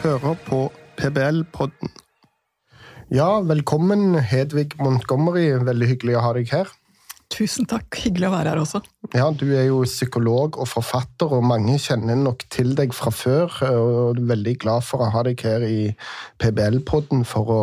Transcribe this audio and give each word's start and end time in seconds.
hører 0.00 0.36
på 0.46 0.58
PBL-podden. 0.96 1.90
Ja, 3.12 3.40
velkommen 3.44 4.14
Hedvig 4.24 4.72
Montgomery. 4.80 5.50
Veldig 5.66 5.88
hyggelig 5.90 6.14
å 6.16 6.22
ha 6.24 6.30
deg 6.36 6.52
her. 6.54 6.70
Tusen 7.32 7.68
takk. 7.68 7.98
Hyggelig 8.00 8.30
å 8.30 8.32
være 8.32 8.54
her 8.54 8.62
også. 8.62 8.80
Ja, 9.08 9.30
Du 9.32 9.46
er 9.56 9.64
jo 9.64 9.78
psykolog 9.88 10.58
og 10.60 10.68
forfatter, 10.68 11.30
og 11.32 11.44
mange 11.48 11.78
kjenner 11.80 12.18
nok 12.20 12.42
til 12.52 12.74
deg 12.76 12.92
fra 12.92 13.08
før. 13.10 13.48
og 13.64 14.18
er 14.18 14.26
Veldig 14.28 14.58
glad 14.60 14.84
for 14.84 15.00
å 15.00 15.08
ha 15.10 15.22
deg 15.24 15.40
her 15.40 15.64
i 15.64 15.94
PBL-podden 16.38 17.24
for 17.24 17.48
å 17.48 17.62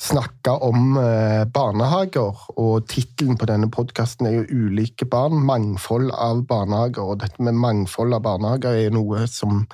snakke 0.00 0.54
om 0.64 0.96
eh, 0.96 1.44
barnehager. 1.44 2.48
Og 2.56 2.88
tittelen 2.88 3.36
på 3.36 3.50
denne 3.52 3.68
podkasten 3.68 4.26
er 4.26 4.32
jo 4.38 4.46
'Ulike 4.48 5.04
barn 5.04 5.44
mangfold 5.44 6.10
av 6.10 6.46
barnehager'. 6.48 7.04
Og 7.04 7.20
dette 7.20 7.42
med 7.42 7.52
mangfold 7.52 8.14
av 8.14 8.22
barnehager 8.22 8.72
er 8.72 8.90
noe 8.90 9.26
som 9.26 9.66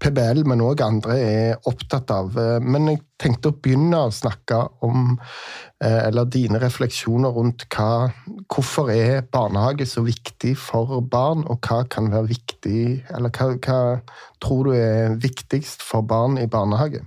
PBL, 0.00 0.46
men 0.46 0.64
òg 0.64 0.80
andre, 0.80 1.18
er 1.20 1.68
opptatt 1.68 2.10
av. 2.10 2.32
Men 2.62 2.88
jeg 2.88 3.02
tenkte 3.18 3.50
å 3.50 3.58
begynne 3.60 4.06
å 4.06 4.10
snakke 4.14 4.62
om 4.86 5.18
eh, 5.84 6.06
eller 6.06 6.24
dine 6.24 6.60
refleksjoner 6.62 7.28
rundt 7.28 7.66
hva, 7.74 8.08
hvorfor 8.48 8.90
er 8.94 9.22
barnehage 9.22 9.86
så 9.86 10.02
viktig 10.06 10.29
for 10.56 11.00
barn, 11.00 11.44
og 11.46 11.60
hva 11.60 11.84
kan 11.88 12.10
være 12.10 12.28
viktig 12.28 13.04
Eller 13.14 13.30
hva, 13.30 13.56
hva 13.56 14.00
tror 14.40 14.64
du 14.64 14.74
er 14.74 15.16
viktigst 15.20 15.82
for 15.82 16.02
barn 16.02 16.38
i 16.38 16.46
barnehage? 16.46 17.04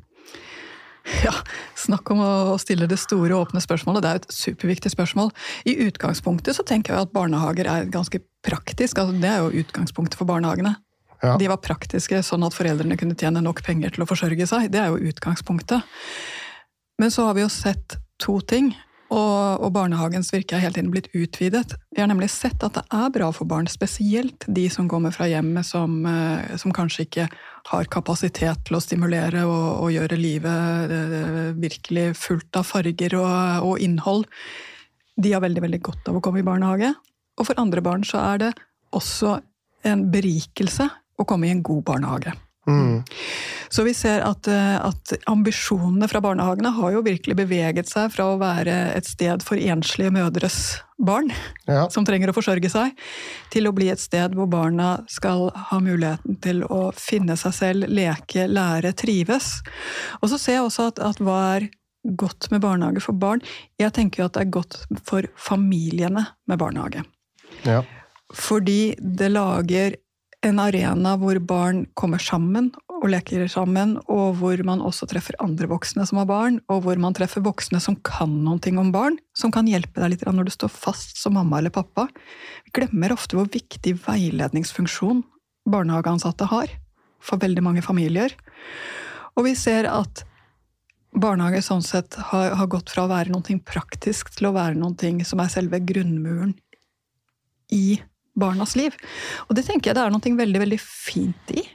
Ja, 1.23 1.33
Snakk 1.75 2.07
om 2.13 2.21
å 2.23 2.57
stille 2.61 2.87
det 2.87 2.95
store, 3.01 3.35
åpne 3.35 3.59
spørsmålet. 3.59 4.03
Det 4.03 4.09
er 4.09 4.21
et 4.21 4.31
superviktig 4.31 4.93
spørsmål. 4.93 5.33
I 5.67 5.75
utgangspunktet 5.89 6.55
så 6.55 6.63
tenker 6.63 6.93
jeg 6.93 7.07
at 7.07 7.11
barnehager 7.11 7.67
er 7.67 7.89
ganske 7.91 8.21
praktisk. 8.45 9.01
Altså, 9.01 9.17
det 9.19 9.27
er 9.27 9.43
jo 9.43 9.65
utgangspunktet 9.65 10.15
for 10.19 10.29
barnehagene. 10.29 10.77
Ja. 11.23 11.35
De 11.39 11.49
var 11.51 11.59
praktiske, 11.63 12.21
sånn 12.23 12.43
at 12.47 12.55
foreldrene 12.55 12.95
kunne 12.99 13.17
tjene 13.19 13.43
nok 13.43 13.61
penger 13.63 13.91
til 13.95 14.05
å 14.05 14.07
forsørge 14.07 14.47
seg. 14.47 14.69
Det 14.71 14.79
er 14.79 14.91
jo 14.91 15.11
utgangspunktet. 15.11 15.83
Men 16.99 17.11
så 17.11 17.27
har 17.27 17.35
vi 17.35 17.43
jo 17.43 17.51
sett 17.51 17.97
to 18.23 18.37
ting, 18.47 18.71
og, 19.13 19.61
og 19.61 19.71
barnehagens 19.75 20.31
virke 20.33 20.57
er 20.57 20.63
hele 20.63 20.75
tiden 20.75 20.91
blitt 20.93 21.11
utvidet. 21.13 21.75
Vi 21.93 22.01
har 22.01 22.09
nemlig 22.09 22.31
sett 22.33 22.63
at 22.65 22.77
det 22.77 22.83
er 22.89 23.11
bra 23.13 23.29
for 23.35 23.49
barn, 23.49 23.69
spesielt 23.69 24.47
de 24.47 24.65
som 24.73 24.89
kommer 24.89 25.13
fra 25.13 25.27
hjemmet 25.29 25.67
som, 25.67 25.99
eh, 26.09 26.55
som 26.59 26.73
kanskje 26.75 27.05
ikke 27.05 27.27
har 27.69 27.89
kapasitet 27.93 28.65
til 28.67 28.77
å 28.77 28.83
stimulere 28.83 29.45
og, 29.45 29.85
og 29.85 29.93
gjøre 29.93 30.19
livet 30.19 30.93
eh, 30.97 31.53
virkelig 31.59 32.07
fullt 32.19 32.59
av 32.59 32.67
farger 32.67 33.17
og, 33.21 33.69
og 33.69 33.83
innhold. 33.83 34.25
De 35.15 35.35
har 35.35 35.43
veldig, 35.43 35.61
veldig 35.67 35.81
godt 35.85 36.09
av 36.09 36.17
å 36.17 36.23
komme 36.25 36.41
i 36.41 36.47
barnehage. 36.47 36.93
Og 37.37 37.49
for 37.49 37.61
andre 37.61 37.83
barn 37.85 38.05
så 38.07 38.21
er 38.33 38.41
det 38.47 38.51
også 38.93 39.37
en 39.89 40.07
berikelse 40.13 40.89
å 41.19 41.27
komme 41.29 41.49
i 41.49 41.53
en 41.53 41.63
god 41.65 41.85
barnehage. 41.85 42.33
Mm. 42.67 43.03
Så 43.69 43.83
vi 43.83 43.93
ser 43.93 44.21
at, 44.23 44.47
eh, 44.47 44.85
at, 44.85 45.13
ambisjonene 45.27 46.07
fra 46.07 46.21
barnehagene 46.23 46.71
har 46.77 46.93
jo 46.95 47.03
virkelig 47.03 47.35
beveget 47.35 47.89
seg 47.91 48.11
fra 48.13 48.29
å 48.31 48.39
være 48.41 48.75
et 48.93 49.07
sted 49.09 49.43
for 49.43 49.59
enslige 49.59 50.13
mødres 50.13 50.59
barn, 51.03 51.31
ja. 51.67 51.87
som 51.91 52.05
trenger 52.07 52.31
å 52.31 52.35
forsørge 52.37 52.69
seg, 52.71 52.93
til 53.51 53.67
å 53.67 53.73
bli 53.75 53.89
et 53.91 53.99
sted 53.99 54.37
hvor 54.37 54.47
barna 54.51 54.95
skal 55.11 55.49
ha 55.71 55.79
muligheten 55.83 56.37
til 56.43 56.63
å 56.69 56.85
finne 56.95 57.35
seg 57.39 57.55
selv, 57.57 57.89
leke, 57.91 58.47
lære, 58.47 58.93
trives. 58.95 59.57
Og 60.21 60.31
så 60.31 60.39
ser 60.39 60.59
jeg 60.59 60.67
også 60.69 60.91
at, 60.93 61.03
at 61.03 61.23
hva 61.23 61.39
er 61.57 61.67
godt 62.03 62.49
med 62.51 62.63
barnehage 62.63 63.03
for 63.03 63.17
barn? 63.17 63.43
Jeg 63.81 63.95
tenker 63.95 64.23
jo 64.23 64.29
at 64.29 64.37
det 64.37 64.45
er 64.45 64.55
godt 64.55 64.79
for 65.07 65.27
familiene 65.39 66.27
med 66.47 66.61
barnehage. 66.61 67.03
Ja. 67.67 67.81
Fordi 68.33 68.95
det 68.97 69.29
lager 69.33 69.97
en 70.43 70.59
arena 70.59 71.15
hvor 71.19 71.37
barn 71.39 71.85
kommer 71.99 72.21
sammen 72.21 72.71
og 72.93 73.09
leker 73.11 73.45
sammen, 73.51 73.95
og 74.11 74.37
hvor 74.39 74.59
man 74.67 74.83
også 74.83 75.07
treffer 75.11 75.35
andre 75.43 75.67
voksne 75.71 76.05
som 76.07 76.19
har 76.21 76.27
barn, 76.29 76.59
og 76.71 76.83
hvor 76.85 76.99
man 76.99 77.15
treffer 77.15 77.43
voksne 77.43 77.81
som 77.83 77.97
kan 78.05 78.35
ting 78.63 78.79
om 78.79 78.91
barn, 78.95 79.17
som 79.35 79.51
kan 79.51 79.67
hjelpe 79.67 79.99
deg 80.03 80.13
litt 80.13 80.25
når 80.27 80.47
du 80.47 80.53
står 80.55 80.71
fast 80.71 81.19
som 81.19 81.35
mamma 81.35 81.59
eller 81.59 81.73
pappa. 81.73 82.07
Vi 82.67 82.75
glemmer 82.75 83.15
ofte 83.15 83.39
hvor 83.39 83.49
viktig 83.51 83.97
veiledningsfunksjon 84.05 85.23
barnehageansatte 85.69 86.47
har 86.51 86.71
for 87.23 87.39
veldig 87.39 87.63
mange 87.63 87.83
familier. 87.83 88.35
Og 89.35 89.47
vi 89.47 89.55
ser 89.59 89.87
at 89.89 90.25
barnehage 91.13 91.61
sånn 91.63 91.83
sett 91.85 92.17
har, 92.31 92.55
har 92.57 92.71
gått 92.71 92.91
fra 92.91 93.05
å 93.05 93.11
være 93.11 93.33
noe 93.33 93.59
praktisk 93.67 94.33
til 94.35 94.49
å 94.49 94.55
være 94.55 94.79
noe 94.79 95.27
som 95.27 95.43
er 95.43 95.51
selve 95.53 95.79
grunnmuren 95.83 96.55
i 97.73 97.99
barnas 98.39 98.75
liv. 98.79 98.95
Og 99.47 99.55
det 99.57 99.67
tenker 99.67 99.91
jeg 99.91 99.99
det 99.99 100.05
er 100.05 100.13
noe 100.13 100.37
veldig, 100.43 100.65
veldig 100.65 100.81
fint 100.83 101.55
i. 101.55 101.65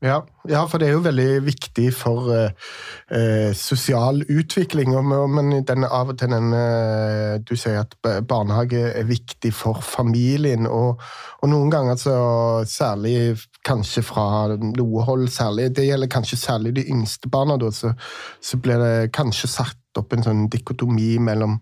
Ja, 0.00 0.22
ja, 0.48 0.62
for 0.64 0.80
det 0.80 0.86
er 0.88 0.94
jo 0.94 1.02
veldig 1.04 1.42
viktig 1.44 1.90
for 1.92 2.30
eh, 2.32 3.50
sosial 3.52 4.22
utvikling. 4.32 4.94
Men 5.28 5.52
den, 5.68 5.84
av 5.84 6.14
og 6.14 6.16
til 6.22 6.32
den 6.32 6.54
eh, 6.56 7.34
Du 7.44 7.52
sier 7.52 7.82
at 7.82 7.92
barnehage 8.24 8.80
er 8.96 9.04
viktig 9.04 9.52
for 9.52 9.82
familien. 9.84 10.64
Og, 10.64 11.02
og 11.42 11.52
noen 11.52 11.68
ganger, 11.72 12.00
så, 12.00 12.16
særlig 12.64 13.36
kanskje 13.66 14.06
fra 14.08 14.56
noe 14.56 15.04
hold, 15.04 15.28
særlig, 15.28 15.68
det 15.76 15.90
gjelder 15.90 16.14
kanskje 16.16 16.40
særlig 16.46 16.78
de 16.80 16.88
yngste 16.88 17.28
barna, 17.28 17.60
da, 17.60 17.68
så, 17.68 17.92
så 18.40 18.56
blir 18.56 18.80
det 18.80 19.12
kanskje 19.12 19.52
satt 19.52 20.00
opp 20.00 20.16
en 20.16 20.24
sånn 20.24 20.46
dikotomi 20.48 21.18
mellom 21.20 21.58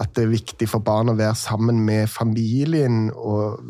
at 0.00 0.14
det 0.16 0.24
er 0.24 0.32
viktig 0.32 0.68
for 0.70 0.82
barn 0.84 1.12
å 1.12 1.16
være 1.18 1.36
sammen 1.36 1.82
med 1.84 2.08
familien, 2.10 3.10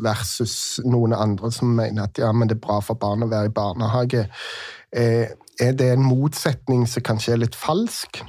versus 0.03 0.79
noen 0.87 1.15
andre 1.15 1.51
som 1.53 1.73
mener 1.75 2.07
at 2.07 2.21
ja, 2.21 2.31
men 2.31 2.47
det 2.47 2.57
er 2.57 2.65
bra 2.65 2.79
for 2.83 2.99
barn 2.99 3.25
å 3.25 3.31
være 3.31 3.51
i 3.51 3.55
barnehage. 3.55 4.27
Eh, 4.95 5.33
er 5.61 5.73
det 5.77 5.89
en 5.93 6.05
motsetning 6.05 6.87
som 6.89 7.03
kanskje 7.05 7.35
er 7.35 7.43
litt 7.43 7.57
falsk? 7.57 8.21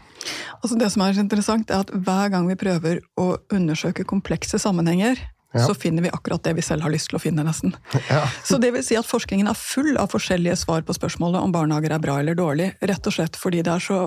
Altså 0.62 0.78
det 0.78 0.90
som 0.94 1.04
er 1.04 1.18
interessant, 1.18 1.70
er 1.70 1.86
at 1.86 1.94
hver 1.94 2.32
gang 2.34 2.48
vi 2.50 2.58
prøver 2.58 3.00
å 3.18 3.36
undersøke 3.54 4.06
komplekse 4.08 4.60
sammenhenger, 4.62 5.18
ja. 5.52 5.64
så 5.66 5.74
finner 5.74 6.04
vi 6.06 6.12
akkurat 6.12 6.42
det 6.44 6.54
vi 6.58 6.64
selv 6.64 6.86
har 6.86 6.92
lyst 6.94 7.10
til 7.10 7.18
å 7.18 7.22
finne, 7.22 7.46
nesten. 7.46 7.74
Ja. 8.12 8.24
Så 8.46 8.58
det 8.62 8.72
vil 8.74 8.84
si 8.86 8.98
at 8.98 9.08
forskningen 9.08 9.50
er 9.50 9.58
full 9.58 9.96
av 10.00 10.10
forskjellige 10.14 10.58
svar 10.64 10.86
på 10.86 10.96
spørsmålet 10.96 11.42
om 11.42 11.54
barnehager 11.54 11.94
er 11.94 12.02
bra 12.02 12.18
eller 12.22 12.38
dårlig, 12.38 12.72
rett 12.82 13.10
og 13.10 13.14
slett 13.14 13.38
fordi 13.38 13.62
det 13.62 13.76
er 13.78 13.84
så 13.84 14.06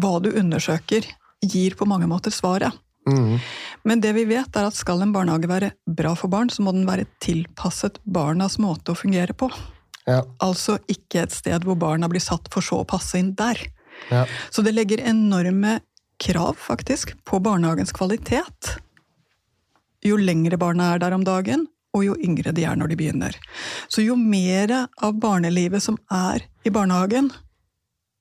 Hva 0.00 0.20
du 0.22 0.30
undersøker, 0.38 1.04
gir 1.42 1.74
på 1.74 1.88
mange 1.88 2.06
måter 2.08 2.32
svaret. 2.32 2.76
Mm. 3.08 3.38
Men 3.88 4.00
det 4.04 4.12
vi 4.16 4.26
vet 4.28 4.56
er 4.56 4.68
at 4.68 4.76
skal 4.76 5.02
en 5.02 5.12
barnehage 5.14 5.48
være 5.48 5.72
bra 5.88 6.14
for 6.18 6.32
barn, 6.32 6.50
så 6.52 6.64
må 6.64 6.74
den 6.76 6.88
være 6.88 7.08
tilpasset 7.24 8.00
barnas 8.04 8.58
måte 8.60 8.92
å 8.92 8.98
fungere 8.98 9.36
på. 9.36 9.50
Ja. 10.08 10.22
Altså 10.42 10.78
ikke 10.90 11.24
et 11.24 11.34
sted 11.34 11.64
hvor 11.66 11.78
barna 11.80 12.08
blir 12.10 12.22
satt 12.22 12.48
for 12.52 12.64
så 12.64 12.82
å 12.82 12.88
passe 12.88 13.18
inn 13.20 13.34
der. 13.38 13.60
Ja. 14.10 14.24
Så 14.50 14.64
det 14.66 14.74
legger 14.76 15.02
enorme 15.04 15.80
krav, 16.20 16.58
faktisk, 16.60 17.14
på 17.24 17.40
barnehagens 17.40 17.92
kvalitet. 17.96 18.76
Jo 20.04 20.16
lengre 20.20 20.58
barna 20.60 20.94
er 20.94 21.02
der 21.02 21.16
om 21.16 21.24
dagen, 21.24 21.66
og 21.96 22.04
jo 22.06 22.16
yngre 22.22 22.52
de 22.54 22.64
er 22.68 22.76
når 22.78 22.92
de 22.92 22.98
begynner. 23.00 23.36
Så 23.88 24.04
jo 24.04 24.16
mer 24.16 24.72
av 24.80 25.16
barnelivet 25.20 25.82
som 25.84 25.98
er 26.12 26.44
i 26.64 26.72
barnehagen, 26.72 27.30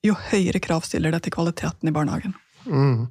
jo 0.05 0.15
høyere 0.31 0.61
krav 0.63 0.85
stiller 0.87 1.11
det 1.11 1.25
til 1.25 1.35
kvaliteten 1.35 1.91
i 1.91 1.95
barnehagen. 1.95 2.35
Mm. 2.65 3.07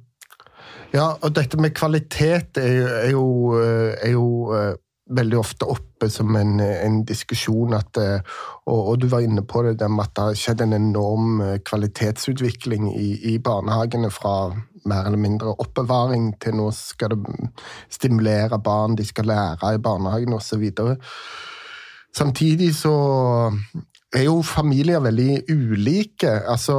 Ja, 0.89 1.11
og 1.21 1.33
dette 1.37 1.57
med 1.61 1.75
kvalitet 1.77 2.57
er 2.57 2.71
jo, 2.73 2.85
er 2.89 3.11
jo, 3.11 3.25
eh, 3.61 3.91
er 4.07 4.13
jo 4.15 4.29
uh, 4.49 4.71
veldig 5.13 5.37
ofte 5.37 5.67
oppe 5.69 6.09
som 6.09 6.33
en, 6.37 6.55
en 6.59 7.03
diskusjon. 7.05 7.75
At, 7.77 7.99
uh, 8.01 8.39
og, 8.65 8.79
og, 8.79 8.95
du 9.01 9.05
var 9.11 9.21
inne 9.21 9.43
på 9.45 9.61
det 9.67 9.77
med 9.85 10.07
at 10.07 10.15
det 10.17 10.25
har 10.25 10.39
skjedd 10.41 10.63
en 10.65 10.73
enorm 10.73 11.43
kvalitetsutvikling 11.69 12.89
i, 12.95 13.11
i, 13.33 13.37
barnehagene 13.37 14.09
fra 14.13 14.33
mer 14.89 15.05
eller 15.05 15.21
mindre 15.21 15.53
oppbevaring 15.61 16.31
til 16.41 16.57
nå 16.57 16.71
skal 16.73 17.13
det 17.13 17.51
stimulere 17.93 18.57
barn, 18.57 18.97
de 18.97 19.05
skal 19.05 19.29
lære 19.29 19.75
i 19.75 19.83
barnehagen 19.83 20.33
osv. 20.33 20.65
Samtidig 22.17 22.73
så 22.79 22.95
er 24.15 24.25
jo 24.25 24.39
familier 24.45 25.01
veldig 25.03 25.43
ulike. 25.51 26.31
Altså, 26.49 26.75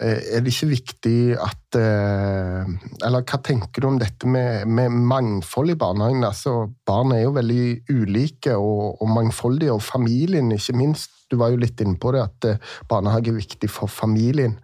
eh, 0.00 0.36
er 0.36 0.42
det 0.44 0.52
ikke 0.52 0.68
viktig 0.74 1.20
at 1.40 1.78
eh, 1.80 2.68
Eller 3.04 3.24
hva 3.24 3.40
tenker 3.44 3.82
du 3.82 3.88
om 3.88 3.98
dette 4.00 4.28
med, 4.28 4.66
med 4.68 4.92
mangfold 4.92 5.72
i 5.72 5.78
barnehagen? 5.78 6.24
Altså, 6.24 6.68
barn 6.86 7.14
er 7.16 7.24
jo 7.24 7.34
veldig 7.36 7.66
ulike 7.90 8.56
og, 8.56 9.00
og, 9.00 9.08
mangfoldige, 9.08 9.72
og 9.72 9.82
familien 9.82 10.52
ikke 10.52 10.76
minst. 10.76 11.10
Du 11.30 11.38
var 11.40 11.50
jo 11.50 11.62
litt 11.62 11.80
inne 11.80 11.96
på 11.98 12.12
det, 12.12 12.26
at 12.28 12.48
eh, 12.50 12.74
barnehage 12.88 13.32
er 13.32 13.40
viktig 13.40 13.70
for 13.72 13.88
familien. 13.88 14.58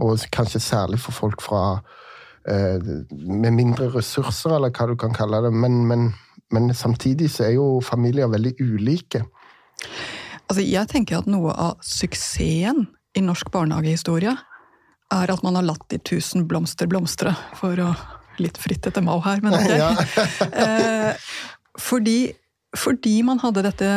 Og 0.00 0.16
kanskje 0.32 0.62
særlig 0.64 1.00
for 1.00 1.12
folk 1.12 1.42
fra 1.44 1.80
med 2.48 3.52
mindre 3.52 3.90
ressurser, 3.92 4.54
eller 4.56 4.72
hva 4.72 4.86
du 4.88 4.94
kan 4.98 5.12
kalle 5.14 5.42
det. 5.44 5.50
Men, 5.52 5.74
men, 5.86 6.06
men 6.50 6.72
samtidig 6.74 7.28
så 7.34 7.44
er 7.44 7.52
jo 7.58 7.66
familier 7.84 8.32
veldig 8.32 8.54
ulike. 8.64 9.20
Altså, 10.50 10.64
jeg 10.66 10.90
tenker 10.90 11.20
at 11.20 11.28
noe 11.30 11.54
av 11.54 11.78
suksessen 11.86 12.88
i 13.14 13.22
norsk 13.22 13.52
barnehagehistorie 13.54 14.34
er 15.10 15.30
at 15.30 15.44
man 15.46 15.58
har 15.58 15.66
latt 15.66 15.86
de 15.90 15.98
tusen 16.02 16.46
blomster 16.50 16.90
blomstre, 16.90 17.34
for 17.58 17.78
å 17.82 17.92
Litt 18.40 18.56
fritt 18.56 18.86
etter 18.88 19.02
Mao 19.04 19.18
her, 19.20 19.42
men 19.44 19.52
ok. 19.52 19.66
Ja. 19.68 19.90
eh, 20.62 21.32
fordi, 21.76 22.30
fordi, 22.72 23.18
man 23.26 23.42
hadde 23.42 23.66
dette 23.66 23.88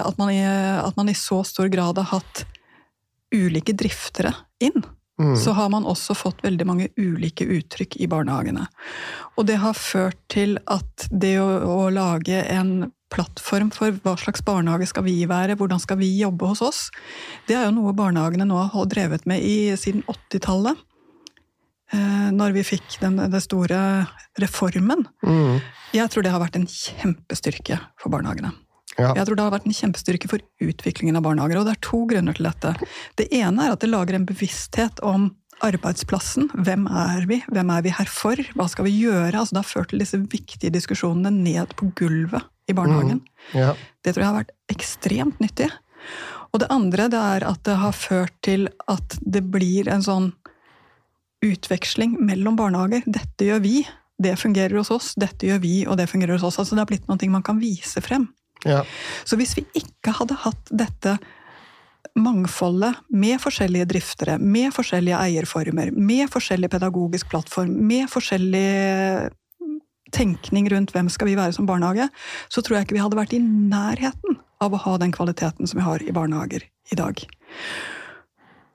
at 0.00 0.16
man, 0.16 0.30
i, 0.32 0.40
at 0.40 0.96
man, 0.96 1.10
i, 1.12 1.16
så 1.18 1.42
stor 1.44 1.68
grad 1.68 2.00
har 2.00 2.08
hatt 2.14 2.46
ulike 3.34 3.76
driftere 3.76 4.32
inn, 4.64 4.86
Mm. 5.14 5.36
så 5.38 5.52
har 5.54 5.68
man 5.70 5.84
også 5.86 6.10
fått 6.18 6.40
veldig 6.42 6.64
mange 6.66 6.88
ulike 6.98 7.44
uttrykk 7.46 8.00
i 8.02 8.08
barnehagene. 8.10 8.64
Og 9.38 9.46
det 9.46 9.60
har 9.62 9.76
ført 9.78 10.18
til 10.26 10.56
at 10.66 11.04
det 11.06 11.36
å, 11.38 11.46
å 11.70 11.84
lage 11.94 12.40
en 12.50 12.88
plattform 13.14 13.70
for 13.74 13.94
hva 14.04 14.16
slags 14.20 14.42
barnehage 14.46 14.88
skal 14.90 15.06
vi 15.06 15.20
være, 15.30 15.56
hvordan 15.60 15.82
skal 15.82 16.00
vi 16.00 16.10
jobbe 16.18 16.50
hos 16.50 16.62
oss, 16.64 16.80
det 17.48 17.56
er 17.58 17.68
jo 17.68 17.76
noe 17.78 17.94
barnehagene 17.96 18.48
nå 18.48 18.58
har 18.74 18.90
drevet 18.90 19.28
med 19.30 19.44
i, 19.46 19.74
siden 19.78 20.04
80-tallet. 20.10 20.82
Eh, 21.94 22.28
når 22.34 22.54
vi 22.56 22.64
fikk 22.66 22.98
den, 23.02 23.18
den 23.20 23.42
store 23.42 23.78
reformen. 24.40 25.04
Mm. 25.22 25.60
Jeg 25.94 26.10
tror 26.10 26.24
det 26.24 26.32
har 26.34 26.42
vært 26.42 26.58
en 26.58 26.68
kjempestyrke 26.70 27.78
for 28.00 28.14
barnehagene. 28.14 28.54
Ja. 28.94 29.10
Jeg 29.18 29.26
tror 29.26 29.38
det 29.38 29.44
har 29.44 29.54
vært 29.54 29.66
en 29.68 29.74
kjempestyrke 29.74 30.30
for 30.30 30.42
utviklingen 30.62 31.18
av 31.18 31.24
barnehager, 31.26 31.60
og 31.60 31.68
det 31.68 31.74
er 31.74 31.84
to 31.84 32.04
grunner 32.10 32.36
til 32.36 32.46
dette. 32.46 32.74
Det 33.18 33.28
ene 33.34 33.66
er 33.66 33.74
at 33.74 33.82
det 33.82 33.90
lager 33.90 34.18
en 34.18 34.26
bevissthet 34.26 35.02
om 35.06 35.32
arbeidsplassen. 35.64 36.48
Hvem 36.66 36.86
er 36.90 37.26
vi? 37.30 37.40
Hvem 37.52 37.70
er 37.74 37.84
vi 37.86 37.94
her 37.94 38.10
for? 38.10 38.38
Hva 38.58 38.66
skal 38.70 38.88
vi 38.88 38.96
gjøre? 39.04 39.34
Altså, 39.34 39.54
det 39.54 39.62
har 39.62 39.70
ført 39.70 39.92
til 39.92 40.02
disse 40.02 40.18
viktige 40.18 40.74
diskusjonene 40.74 41.30
ned 41.34 41.74
på 41.78 41.90
gulvet 41.98 42.46
i 42.68 42.76
barnehagen. 42.76 43.20
ja. 43.52 43.74
Det 44.04 44.12
tror 44.12 44.22
jeg 44.22 44.30
har 44.32 44.40
vært 44.42 44.54
ekstremt 44.72 45.38
nyttig. 45.40 45.70
Og 46.52 46.60
det 46.60 46.68
andre 46.70 47.08
det 47.10 47.18
er 47.18 47.44
at 47.48 47.62
det 47.66 47.76
har 47.80 47.94
ført 47.96 48.34
til 48.44 48.68
at 48.90 49.16
det 49.20 49.42
blir 49.50 49.88
en 49.90 50.04
sånn 50.04 50.32
utveksling 51.44 52.18
mellom 52.24 52.56
barnehager. 52.56 53.04
Dette 53.06 53.48
gjør 53.48 53.62
vi, 53.64 53.78
det 54.22 54.36
fungerer 54.40 54.76
hos 54.78 54.92
oss. 54.94 55.12
Dette 55.18 55.48
gjør 55.48 55.62
vi, 55.64 55.74
og 55.88 55.98
det 55.98 56.08
fungerer 56.10 56.36
hos 56.36 56.44
oss. 56.46 56.60
Altså 56.62 56.76
Det 56.76 56.84
har 56.84 56.90
blitt 56.92 57.08
noe 57.10 57.30
man 57.32 57.42
kan 57.46 57.58
vise 57.60 58.00
frem. 58.04 58.28
ja. 58.64 58.84
Så 59.24 59.36
hvis 59.40 59.56
vi 59.56 59.66
ikke 59.74 60.14
hadde 60.20 60.36
hatt 60.44 60.70
dette 60.70 61.18
mangfoldet 62.14 62.94
med 63.10 63.40
forskjellige 63.42 63.88
driftere, 63.90 64.38
med 64.38 64.70
forskjellige 64.74 65.18
eierformer, 65.18 65.90
med 65.90 66.30
forskjellig 66.30 66.70
pedagogisk 66.70 67.28
plattform, 67.32 67.72
med 67.88 68.06
forskjellig 68.12 69.30
tenkning 70.12 70.68
rundt 70.72 70.92
hvem 70.94 71.08
skal 71.12 71.30
vi 71.30 71.36
være 71.38 71.54
som 71.56 71.68
barnehage, 71.68 72.08
så 72.52 72.62
tror 72.62 72.78
jeg 72.78 72.88
ikke 72.88 72.98
vi 72.98 73.04
hadde 73.04 73.18
vært 73.18 73.36
i 73.36 73.42
nærheten 73.42 74.38
av 74.64 74.74
å 74.74 74.82
ha 74.84 74.96
den 75.00 75.12
kvaliteten 75.14 75.68
som 75.68 75.80
vi 75.80 75.86
har 75.86 76.02
i 76.04 76.14
barnehager 76.14 76.66
i 76.92 76.98
dag. 76.98 77.22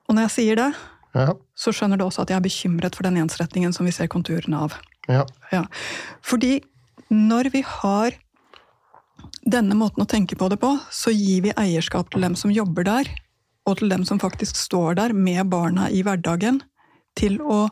Og 0.09 0.15
når 0.15 0.27
jeg 0.27 0.35
sier 0.35 0.59
det, 0.59 0.69
ja. 1.17 1.33
så 1.57 1.73
skjønner 1.75 1.99
du 1.99 2.05
også 2.05 2.23
at 2.23 2.33
jeg 2.33 2.39
er 2.39 2.45
bekymret 2.45 2.97
for 2.97 3.05
den 3.07 3.19
ensretningen 3.21 3.73
som 3.75 3.87
vi 3.87 3.93
ser 3.95 4.09
konturene 4.11 4.65
av. 4.65 4.79
ja. 5.09 5.25
Ja. 5.53 5.65
Fordi 6.21 6.59
når 7.09 7.49
vi 7.53 7.63
har 7.65 8.17
denne 9.49 9.77
måten 9.77 10.03
å 10.03 10.09
tenke 10.09 10.37
på 10.37 10.49
det 10.51 10.59
på, 10.61 10.75
så 10.93 11.13
gir 11.13 11.47
vi 11.47 11.55
eierskap 11.57 12.11
til 12.13 12.25
dem 12.25 12.35
som 12.37 12.53
jobber 12.53 12.85
der, 12.85 13.09
og 13.65 13.79
til 13.79 13.89
dem 13.89 14.05
som 14.05 14.21
faktisk 14.21 14.57
står 14.57 14.97
der 14.99 15.13
med 15.13 15.49
barna 15.49 15.89
i 15.89 16.03
hverdagen, 16.05 16.61
til 17.17 17.39
å 17.41 17.67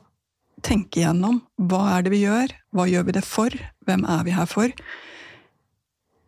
tenke 0.65 1.03
gjennom 1.03 1.41
hva 1.69 1.83
er 1.97 2.05
det 2.05 2.13
vi 2.13 2.23
gjør, 2.23 2.53
hva 2.75 2.87
gjør 2.89 3.07
vi 3.07 3.15
det 3.17 3.23
for, 3.25 3.53
hvem 3.87 4.05
er 4.09 4.25
vi 4.27 4.35
her 4.35 4.49
for? 4.49 4.73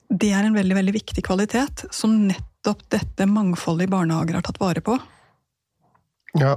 Det 0.10 0.32
er 0.34 0.46
en 0.46 0.58
veldig, 0.58 0.78
veldig 0.80 0.96
viktig 0.96 1.24
kvalitet 1.26 1.86
som 1.94 2.16
nettopp 2.30 2.88
dette 2.94 3.30
mangfoldet 3.30 3.88
i 3.88 3.92
barnehager 3.92 4.40
har 4.40 4.46
tatt 4.46 4.60
vare 4.62 4.82
på. 4.86 4.98
Ja. 6.38 6.56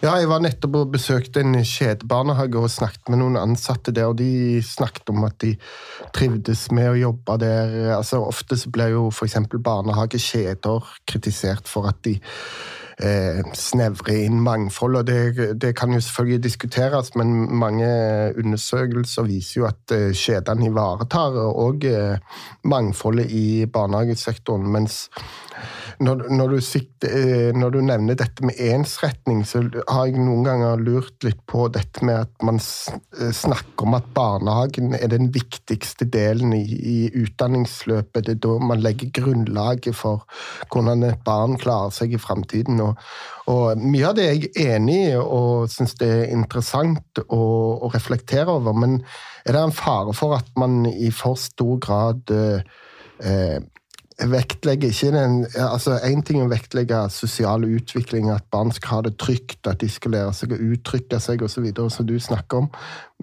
ja, 0.00 0.12
jeg 0.16 0.28
var 0.28 0.42
nettopp 0.44 0.76
og 0.76 0.92
besøkte 0.92 1.42
en 1.44 1.56
kjedebarnehage 1.56 2.60
og 2.60 2.72
snakket 2.72 3.12
med 3.12 3.22
noen 3.22 3.38
ansatte 3.40 3.94
der, 3.96 4.12
og 4.12 4.20
de 4.20 4.60
snakket 4.64 5.12
om 5.12 5.24
at 5.28 5.38
de 5.44 5.54
trivdes 6.16 6.66
med 6.76 6.92
å 6.92 6.98
jobbe 7.00 7.38
der. 7.44 7.74
Altså, 7.96 8.20
ofte 8.24 8.60
så 8.60 8.72
blir 8.72 8.92
jo 8.96 9.08
f.eks. 9.12 9.38
barnehagekjeder 9.56 10.92
kritisert 11.08 11.68
for 11.68 11.88
at 11.92 12.00
de 12.04 12.18
eh, 13.02 13.40
snevrer 13.56 14.24
inn 14.26 14.40
mangfold, 14.44 15.00
og 15.00 15.06
det, 15.06 15.60
det 15.62 15.74
kan 15.78 15.92
jo 15.94 16.00
selvfølgelig 16.00 16.44
diskuteres, 16.44 17.14
men 17.16 17.34
mange 17.58 17.88
undersøkelser 18.38 19.28
viser 19.28 19.60
jo 19.60 19.68
at 19.68 19.94
eh, 19.96 20.10
kjedene 20.16 20.70
ivaretar 20.70 21.38
òg 21.50 21.86
eh, 21.90 22.40
mangfoldet 22.64 23.30
i 23.30 23.66
barnehagesektoren, 23.66 24.68
mens 24.72 25.06
når, 26.00 26.24
når, 26.32 26.54
du 26.54 26.64
sikter, 26.64 27.12
eh, 27.12 27.50
når, 27.56 27.74
du 27.74 27.80
nevner 27.84 28.18
dette 28.18 28.44
med 28.46 28.58
ensretning, 28.70 29.42
så 29.48 29.62
har 29.88 30.08
jeg 30.08 30.20
noen 30.20 30.44
ganger 30.46 30.82
lurt 30.82 31.26
litt 31.26 31.40
på 31.50 31.66
dette 31.72 32.04
med 32.06 32.24
at 32.24 32.46
man 32.46 32.60
eh, 32.60 33.32
snakker 33.36 33.86
om 33.86 33.98
at 33.98 34.08
barnehagen 34.16 34.94
er 34.98 35.10
den 35.12 35.30
viktigste 35.34 36.08
delen 36.10 36.54
i, 36.56 36.64
i 36.64 36.98
utdanningsløpet. 37.22 38.26
Det 38.26 38.36
er 38.36 38.42
da 38.46 38.56
man 38.70 38.84
legger 38.84 39.12
grunnlaget 39.20 39.96
for 39.98 40.26
hvordan 40.72 41.06
et 41.08 41.24
barn 41.26 41.58
klarer 41.60 41.94
seg 41.94 42.14
i 42.16 42.22
framtiden. 42.22 42.80
Og, 42.84 43.00
og 43.50 43.80
mye 43.80 44.10
av 44.10 44.16
det 44.18 44.28
er 44.28 44.38
jeg 44.38 44.76
enig 44.76 45.00
i 45.10 45.18
og 45.20 45.70
syns 45.72 45.96
det 46.00 46.08
er 46.10 46.32
interessant 46.34 47.22
å, 47.26 47.42
å 47.84 47.90
reflektere 47.92 48.50
over, 48.52 48.76
men 48.76 49.00
er 49.46 49.56
det 49.56 49.62
en 49.62 49.74
fare 49.74 50.14
for 50.16 50.36
at 50.36 50.48
man 50.60 50.84
i 50.90 51.10
for 51.14 51.38
stor 51.40 51.78
grad 51.82 52.32
eh, 52.34 52.64
eh, 53.24 53.58
vektlegger 54.28 54.90
ikke 54.92 55.10
den 55.14 55.46
altså 55.54 55.96
Én 56.04 56.22
ting 56.26 56.40
er 56.40 56.48
å 56.48 56.52
vektlegge 56.52 56.98
sosial 57.12 57.64
utvikling, 57.64 58.28
at 58.32 58.44
barn 58.52 58.72
skal 58.74 58.92
ha 58.92 59.00
det 59.06 59.14
trygt, 59.22 59.66
at 59.66 59.80
de 59.80 59.88
skal 59.88 60.14
lære 60.16 60.34
seg 60.36 60.54
å 60.54 60.60
uttrykke 60.72 61.20
seg 61.22 61.44
osv., 61.46 61.68
som 61.92 62.08
du 62.08 62.16
snakker 62.20 62.64
om, 62.64 62.68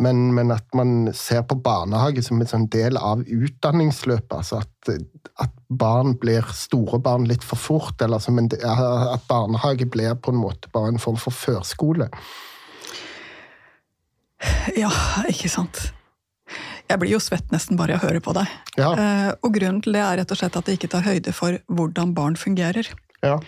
men, 0.01 0.31
men 0.37 0.53
at 0.55 0.65
man 0.77 1.11
ser 1.17 1.43
på 1.47 1.59
barnehage 1.61 2.23
som 2.25 2.41
en 2.41 2.49
sånn 2.49 2.67
del 2.73 2.97
av 2.97 3.23
utdanningsløpet. 3.25 4.33
altså 4.39 4.63
At, 4.63 4.91
at 5.43 5.53
barn 5.69 6.15
blir 6.21 6.45
store 6.55 7.01
barn 7.03 7.27
litt 7.29 7.45
for 7.45 7.61
fort, 7.61 8.01
eller 8.01 8.23
en, 8.29 8.49
at 9.13 9.27
barnehage 9.29 9.89
blir 9.89 10.17
på 10.17 10.33
en 10.33 10.41
måte 10.41 10.71
bare 10.73 10.95
en 10.95 11.01
form 11.01 11.19
for 11.21 11.35
førskole. 11.35 12.09
Ja, 14.77 14.91
ikke 15.29 15.49
sant. 15.49 15.87
Jeg 16.87 16.99
blir 17.01 17.11
jo 17.11 17.19
svett 17.19 17.49
nesten 17.51 17.77
bare 17.79 17.95
jeg 17.97 18.03
hører 18.05 18.23
på 18.23 18.33
deg. 18.37 18.47
Ja, 18.77 18.93
Eh, 18.95 19.33
og 19.43 19.53
grunnen 19.53 19.81
til 19.83 19.93
det 19.93 20.01
er 20.01 20.17
rett 20.21 20.31
og 20.31 20.39
slett 20.39 20.55
at 20.55 20.65
det 20.65 20.77
ikke 20.77 20.91
tar 20.93 21.03
høyde 21.03 21.33
for 21.33 21.59
hvordan 21.67 22.13
barn 22.15 22.35
fungerer. 22.35 22.87
ja, 23.23 23.39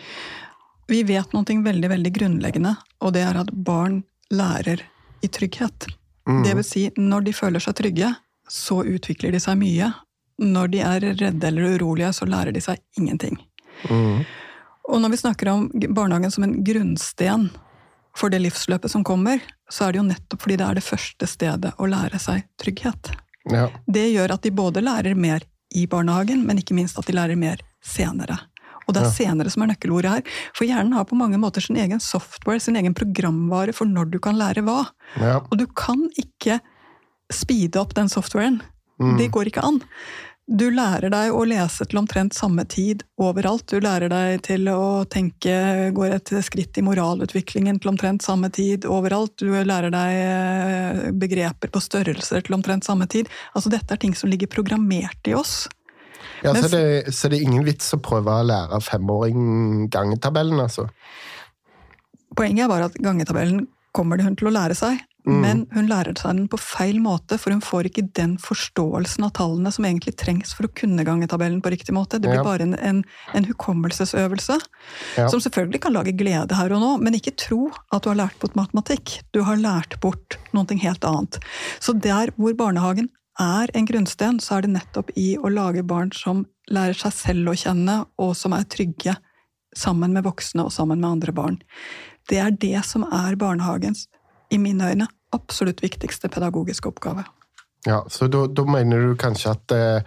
Vi 0.88 1.04
vet 1.04 1.34
noe 1.34 1.44
veldig, 1.46 1.90
veldig 1.90 2.12
grunnleggende, 2.14 2.78
og 3.02 3.14
det 3.14 3.22
er 3.22 3.38
at 3.38 3.52
barn 3.54 4.04
lærer 4.32 4.82
i 5.22 5.28
trygghet. 5.28 5.88
Mm. 6.28 6.44
Det 6.44 6.56
vil 6.56 6.64
si, 6.64 6.90
når 6.98 7.24
de 7.26 7.34
føler 7.34 7.60
seg 7.60 7.76
trygge, 7.76 8.16
så 8.50 8.84
utvikler 8.84 9.32
de 9.32 9.40
seg 9.40 9.58
mye. 9.58 9.94
Når 10.40 10.68
de 10.72 10.80
er 10.80 11.00
redde 11.20 11.48
eller 11.48 11.78
urolige, 11.78 12.12
så 12.14 12.26
lærer 12.26 12.52
de 12.54 12.62
seg 12.62 12.80
ingenting. 12.98 13.38
mm, 13.90 14.26
Og 14.90 15.02
når 15.02 15.10
vi 15.10 15.18
snakker 15.18 15.48
om 15.52 15.70
barnehagen 15.94 16.32
som 16.32 16.44
en 16.44 16.64
grunnsten 16.64 17.50
for 18.18 18.30
det 18.30 18.42
livsløpet 18.42 18.90
som 18.90 19.04
kommer, 19.04 19.40
så 19.70 19.86
er 19.86 19.92
det 19.92 20.00
jo 20.00 20.08
nettopp 20.08 20.42
fordi 20.42 20.58
det 20.58 20.66
er 20.66 20.74
det 20.80 20.84
første 20.84 21.28
stedet 21.28 21.74
å 21.78 21.86
lære 21.88 22.20
seg 22.20 22.48
trygghet. 22.58 23.12
Ja, 23.48 23.70
Det 23.88 24.10
gjør 24.12 24.36
at 24.36 24.44
de 24.44 24.52
både 24.52 24.84
lærer 24.84 25.16
mer 25.16 25.46
i 25.76 25.86
barnehagen, 25.88 26.46
men 26.46 26.58
ikke 26.58 26.76
minst 26.78 26.98
at 27.00 27.08
de 27.08 27.14
lærer 27.14 27.38
mer 27.40 27.62
senere. 27.86 28.40
Og 28.90 28.96
det 28.98 29.04
er 29.06 29.12
senere 29.14 29.52
som 29.54 29.62
er 29.62 29.70
nøkkelordet 29.70 30.12
her. 30.12 30.38
For 30.58 30.66
hjernen 30.66 30.96
har 30.98 31.06
på 31.06 31.18
mange 31.18 31.38
måter 31.38 31.62
sin 31.62 31.78
egen 31.78 32.02
software, 32.02 32.60
sin 32.60 32.76
egen 32.80 32.96
programvare 32.98 33.76
for 33.78 33.86
når 33.86 34.10
du 34.10 34.18
kan 34.24 34.40
lære 34.40 34.66
hva. 34.66 34.82
ja. 35.22 35.38
Og 35.46 35.60
du 35.62 35.68
kan 35.78 36.08
ikke 36.18 36.58
speede 37.30 37.78
opp 37.78 37.94
den 37.94 38.10
softwaren. 38.10 38.64
Mm. 39.00 39.18
Det 39.22 39.30
går 39.32 39.52
ikke 39.52 39.62
an. 39.64 39.78
Du 40.50 40.66
lærer 40.74 41.12
deg 41.14 41.36
å 41.36 41.44
lese 41.46 41.86
til 41.86 42.00
omtrent 42.00 42.34
samme 42.34 42.64
tid 42.66 43.04
overalt. 43.22 43.68
Du 43.70 43.84
lærer 43.86 44.10
deg 44.10 44.40
til 44.48 44.66
å 44.74 45.06
tenke, 45.06 45.52
går 45.94 46.16
et 46.16 46.32
skritt 46.46 46.80
i 46.82 46.84
moralutviklingen 46.86 47.78
til 47.78 47.92
omtrent 47.92 48.26
samme 48.26 48.50
tid 48.54 48.88
overalt. 48.90 49.36
Du 49.38 49.54
lærer 49.54 49.94
deg 49.94 50.16
eh, 50.24 51.04
begreper 51.14 51.70
på 51.70 51.82
størrelser 51.86 52.42
til 52.48 52.58
omtrent 52.58 52.88
samme 52.88 53.06
tid. 53.06 53.30
Altså 53.54 53.70
Dette 53.70 53.94
er 53.94 54.02
ting 54.02 54.18
som 54.18 54.32
ligger 54.32 54.50
programmert 54.50 55.30
i 55.30 55.36
oss. 55.38 55.68
Ja, 56.42 56.56
Mens, 56.56 56.66
så, 56.66 56.74
det, 56.74 57.14
så 57.14 57.30
det 57.30 57.38
er 57.38 57.46
ingen 57.46 57.68
vits 57.68 57.94
å 57.94 58.02
prøve 58.02 58.40
å 58.40 58.48
lære 58.48 58.82
femåring 58.82 59.86
gangetabellen, 59.94 60.64
altså? 60.66 60.88
Poenget 62.34 62.72
bare 62.72 62.90
at 62.90 62.98
gangetabellen 62.98 63.68
kommer 63.94 64.18
det 64.18 64.26
hun 64.26 64.38
til 64.40 64.50
å 64.50 64.56
lære 64.56 64.78
seg, 64.78 64.98
Mm. 65.28 65.42
men 65.42 65.68
hun 65.76 65.88
lærer 65.90 66.16
seg 66.18 66.38
den 66.38 66.48
på 66.48 66.58
feil 66.58 67.02
måte, 67.04 67.38
for 67.38 67.52
hun 67.52 67.60
får 67.62 67.90
ikke 67.90 68.06
den 68.16 68.38
forståelsen 68.40 69.26
av 69.28 69.34
tallene 69.36 69.72
som 69.76 69.84
egentlig 69.86 70.16
trengs 70.18 70.54
for 70.56 70.64
å 70.66 70.72
kunne 70.74 71.04
gangetabellen 71.04 71.60
på 71.62 71.74
riktig 71.74 71.92
måte. 71.94 72.22
Det 72.22 72.30
blir 72.30 72.40
Ja. 72.40 72.44
bare 72.44 72.64
en, 72.64 72.74
en, 72.76 73.04
en 73.36 73.46
hukommelsesøvelse, 73.46 74.60
Ja. 75.18 75.28
som 75.28 75.40
selvfølgelig 75.44 75.82
kan 75.82 75.94
lage 75.94 76.16
glede 76.16 76.56
her 76.56 76.72
og 76.72 76.80
nå, 76.82 77.02
men 77.04 77.14
ikke 77.14 77.36
tro 77.36 77.70
at 77.92 78.04
du 78.04 78.10
har 78.10 78.16
lært 78.16 78.40
bort 78.40 78.56
matematikk. 78.56 79.20
Du 79.34 79.44
har 79.44 79.58
lært 79.58 80.00
bort 80.00 80.38
noe 80.54 80.66
helt 80.80 81.04
annet. 81.04 81.38
Så 81.80 81.94
der 82.00 82.32
hvor 82.38 82.56
barnehagen 82.56 83.10
er 83.40 83.68
en 83.76 83.86
grunnsten, 83.86 84.40
så 84.40 84.58
er 84.58 84.62
det 84.62 84.72
nettopp 84.72 85.12
i 85.18 85.36
å 85.38 85.52
lage 85.52 85.84
barn 85.86 86.12
som 86.12 86.46
lærer 86.72 86.96
seg 86.96 87.12
selv 87.14 87.50
å 87.50 87.56
kjenne, 87.60 88.06
og 88.18 88.36
som 88.36 88.54
er 88.54 88.64
trygge 88.64 89.18
sammen 89.76 90.14
med 90.14 90.24
voksne 90.24 90.64
og 90.66 90.72
sammen 90.72 91.00
med 91.00 91.10
andre 91.10 91.32
barn. 91.34 91.60
Det 92.30 92.38
er 92.38 92.52
det 92.52 92.86
som 92.86 93.04
er 93.04 93.36
barnehagens, 93.36 94.08
i 94.52 94.58
mine 94.58 94.90
øyne, 94.90 95.08
absolutt 95.34 95.84
viktigste 95.84 96.30
pedagogiske 96.30 96.88
oppgave. 96.88 97.24
Ja, 97.88 98.04
Så 98.10 98.28
da, 98.28 98.48
da 98.48 98.66
mener 98.68 99.08
du 99.08 99.16
kanskje 99.16 99.54
at, 99.54 99.72
eh, 99.72 100.02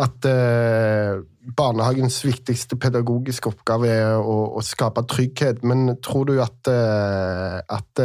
at 0.00 0.24
eh, 0.24 1.18
barnehagens 1.58 2.22
viktigste 2.24 2.78
pedagogiske 2.80 3.50
oppgave 3.50 3.90
er 3.92 4.14
å, 4.16 4.36
å 4.56 4.62
skape 4.64 5.04
trygghet. 5.10 5.60
Men 5.68 5.98
tror 6.00 6.30
du 6.30 6.38
at, 6.40 6.70
eh, 6.72 7.58
at 7.68 8.04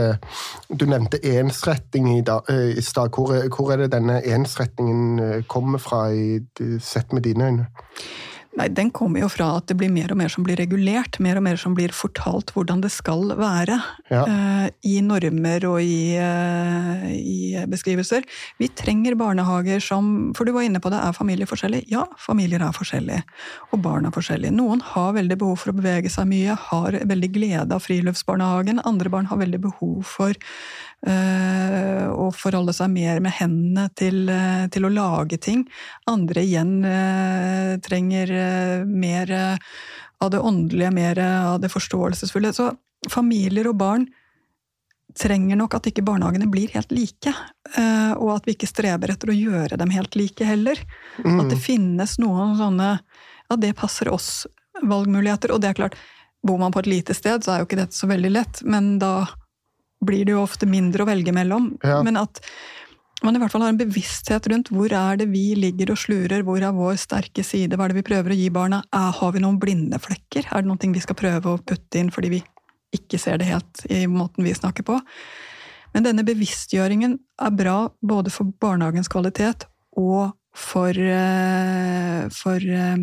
Du 0.67 0.86
nevnte 0.86 1.22
ensretting 1.24 2.10
i, 2.17 2.22
dag, 2.22 2.50
i 2.51 2.81
stad. 2.84 3.15
Hvor, 3.15 3.31
hvor, 3.55 3.72
er 3.72 3.86
det 3.86 3.93
denne 3.96 4.19
ensrettingen 4.25 5.46
kommer 5.48 5.79
fra, 5.79 6.10
i, 6.12 6.41
sett 6.84 7.15
med 7.15 7.24
dine 7.24 7.48
øyne? 7.48 7.69
Nei, 8.58 8.68
Den 8.74 8.90
kommer 8.92 9.22
jo 9.22 9.30
fra 9.30 9.52
at 9.60 9.68
det 9.70 9.78
blir 9.78 9.92
mer 9.94 10.12
og 10.14 10.18
mer 10.18 10.32
som 10.34 10.46
blir 10.46 10.58
regulert, 10.58 11.20
mer 11.22 11.38
og 11.38 11.46
mer 11.46 11.60
som 11.62 11.76
blir 11.78 11.94
fortalt 11.94 12.50
hvordan 12.56 12.82
det 12.82 12.90
skal 12.94 13.36
være. 13.38 13.78
Ja. 14.10 14.24
Uh, 14.26 14.66
I 14.82 14.98
normer 15.06 15.68
og 15.70 15.78
i, 15.84 16.18
uh, 16.18 17.06
i, 17.14 17.54
beskrivelser. 17.70 18.26
Vi 18.58 18.72
trenger 18.74 19.18
barnehager 19.20 19.84
som 19.84 20.34
For 20.38 20.48
du 20.48 20.54
var 20.56 20.66
inne 20.66 20.82
på 20.82 20.90
det, 20.94 21.00
er 21.04 21.14
familier 21.14 21.50
forskjellige? 21.50 21.86
Ja, 21.92 22.08
familier 22.18 22.64
er 22.66 22.74
forskjellige. 22.74 23.22
Og 23.72 23.82
barn 23.86 24.10
er 24.10 24.16
forskjellige. 24.16 24.56
Noen 24.58 24.82
har 24.94 25.14
veldig 25.18 25.38
behov 25.38 25.62
for 25.62 25.74
å 25.74 25.78
bevege 25.78 26.10
seg 26.14 26.30
mye, 26.32 26.58
har 26.58 26.98
veldig 27.06 27.32
glede 27.36 27.78
av 27.78 27.86
friluftsbarnehagen. 27.86 28.82
Andre 28.90 29.14
barn 29.14 29.30
har 29.30 29.42
veldig 29.44 29.62
behov 29.70 30.02
for 30.18 30.34
og 31.08 32.34
forholde 32.36 32.74
seg 32.74 32.89
mer 32.89 33.20
med 33.24 33.36
hendene 33.38 33.86
til, 33.96 34.24
uh, 34.32 34.66
til, 34.74 34.88
å 34.88 34.92
lage 34.92 35.38
ting. 35.38 35.62
Andre 36.10 36.42
igjen 36.44 36.80
uh, 36.84 37.77
trenger 37.86 38.34
mer 38.89 39.34
av 40.18 40.32
det 40.34 40.42
åndelige, 40.42 40.92
mer 40.92 41.22
av 41.22 41.60
det 41.62 41.70
forståelsesfulle. 41.70 42.51
Så 42.58 42.72
familier 43.13 43.70
og 43.70 43.77
barn 43.77 44.08
trenger 45.18 45.58
nok 45.62 45.77
at 45.77 45.92
ikke 45.92 46.06
barnehagene 46.06 46.50
blir 46.50 46.74
helt 46.74 46.92
like. 46.94 47.32
og 48.18 48.30
at 48.36 48.46
vi 48.46 48.54
ikke 48.54 48.70
streber 48.70 49.13
etter 49.13 49.32
å 49.32 49.38
gjøre 49.38 49.77
dem 49.77 49.94
helt 49.94 50.18
like 50.18 50.46
heller. 50.46 50.82
Mm. 51.24 51.39
At 51.42 51.54
det 51.54 51.62
finnes 51.62 52.18
noen 52.22 52.58
sånne 52.60 52.98
Ja, 53.48 53.56
det 53.56 53.77
passer 53.80 54.10
oss 54.12 54.48
valgmuligheter. 54.84 55.54
Og 55.54 55.62
det 55.62 55.72
er 55.72 55.77
klart, 55.80 55.98
bor 56.46 56.60
man 56.62 56.74
på 56.74 56.82
et 56.84 56.89
lite 56.92 57.16
sted, 57.18 57.44
så 57.44 57.54
er 57.54 57.62
jo 57.62 57.68
ikke 57.70 57.82
dette 57.82 57.98
så 57.98 58.10
veldig 58.10 58.32
lett, 58.34 58.62
men 58.68 58.98
da 59.01 59.27
blir 60.06 60.25
det 60.27 60.36
jo 60.36 60.44
ofte 60.44 60.70
mindre 60.70 61.04
å 61.04 61.10
velge 61.10 61.34
mellom. 61.34 61.72
Ja. 61.86 62.01
Men 62.06 62.20
at 62.22 62.42
man 63.25 63.34
i 63.34 63.42
hvert 63.42 63.54
fall 63.54 63.63
har 63.66 63.74
en 63.74 63.80
bevissthet 63.80 64.46
rundt 64.51 64.70
hvor 64.74 64.94
er 64.94 65.18
det 65.18 65.30
vi 65.32 65.56
ligger 65.58 65.94
og 65.94 66.01
slurer, 66.01 66.44
hvor 66.46 66.62
er 66.62 66.75
vår 66.75 67.00
sterke 67.01 67.46
side, 67.46 67.74
hva 67.74 67.88
er 67.88 67.94
det 67.94 68.04
vi 68.04 68.10
prøver 68.12 68.34
å 68.34 68.38
gi 68.38 68.51
barna? 68.54 68.84
Er, 68.94 69.10
har 69.18 69.34
vi 69.34 69.42
noen 69.42 69.58
blinde 69.62 69.98
flekker? 70.01 70.50
Er 70.51 70.63
det 70.63 70.70
noe 70.70 70.94
vi 70.94 71.04
skal 71.04 71.18
prøve 71.18 71.56
å 71.56 71.62
putte 71.62 72.01
inn 72.01 72.13
fordi 72.13 72.36
vi 72.38 72.44
ikke 72.96 73.20
ser 73.22 73.42
det 73.42 73.50
helt 73.50 73.86
i 73.89 74.06
måten 74.12 74.46
vi 74.46 74.54
snakker 74.56 74.86
på? 74.86 75.00
Men 75.96 76.06
denne 76.06 76.25
bevisstgjøringen 76.27 77.18
er 77.42 77.58
bra 77.58 77.77
både 78.06 78.34
for 78.34 78.54
barnehagens 78.62 79.10
kvalitet 79.10 79.66
og 79.98 80.36
for, 80.58 80.94
eh, 80.94 82.27
for 82.34 82.62
eh, 82.62 82.98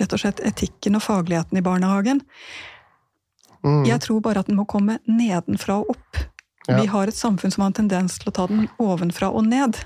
rett 0.00 0.14
og 0.14 0.22
slett 0.22 0.42
etikken 0.46 0.98
og 0.98 1.04
fagligheten 1.04 1.58
i 1.58 1.64
barnehagen. 1.64 2.22
Mm. 3.64 3.84
Jeg 3.88 4.00
tror 4.06 4.20
bare 4.24 4.42
at 4.42 4.50
den 4.50 4.58
må 4.58 4.66
komme 4.68 4.98
nedenfra 5.08 5.80
og 5.82 5.96
opp. 5.96 6.20
Ja. 6.68 6.80
Vi 6.80 6.90
har 6.92 7.10
et 7.10 7.16
samfunn 7.16 7.52
som 7.52 7.64
har 7.64 7.72
en 7.72 7.80
tendens 7.80 8.18
til 8.20 8.30
å 8.30 8.36
ta 8.36 8.46
den 8.50 8.68
ovenfra 8.80 9.30
og 9.32 9.46
ned. 9.48 9.80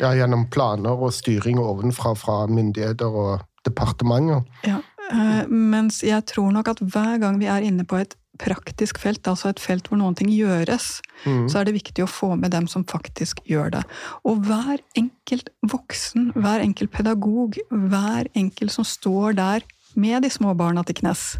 Ja, 0.00 0.12
Gjennom 0.16 0.46
planer 0.52 1.00
og 1.00 1.12
styring 1.14 1.58
ovenfra 1.60 2.14
fra 2.18 2.44
myndigheter 2.50 3.10
og 3.10 3.44
departementer. 3.66 4.44
Ja, 4.64 4.80
øh, 5.10 5.50
Mens 5.50 6.02
jeg 6.06 6.24
tror 6.30 6.52
nok 6.54 6.70
at 6.72 6.80
hver 6.80 7.18
gang 7.20 7.40
vi 7.40 7.50
er 7.50 7.66
inne 7.66 7.84
på 7.84 7.98
et 8.00 8.16
praktisk 8.40 8.96
felt, 9.02 9.26
altså 9.28 9.50
et 9.50 9.60
felt 9.60 9.90
hvor 9.90 9.98
noen 10.00 10.14
ting 10.16 10.30
gjøres, 10.32 11.02
mm. 11.26 11.48
så 11.52 11.60
er 11.60 11.68
det 11.68 11.76
viktig 11.76 12.06
å 12.06 12.08
få 12.08 12.32
med 12.40 12.54
dem 12.54 12.70
som 12.70 12.86
faktisk 12.88 13.42
gjør 13.44 13.74
det. 13.74 13.82
Og 14.24 14.46
hver 14.46 14.80
enkelt 14.96 15.50
voksen, 15.68 16.30
hver 16.38 16.64
enkelt 16.64 16.94
pedagog, 16.94 17.58
hver 17.68 18.30
enkelt 18.32 18.72
som 18.72 18.86
står 18.86 19.36
der 19.36 19.66
med 19.92 20.24
de 20.24 20.30
små 20.32 20.54
barna 20.56 20.86
til 20.86 21.02
knes, 21.02 21.34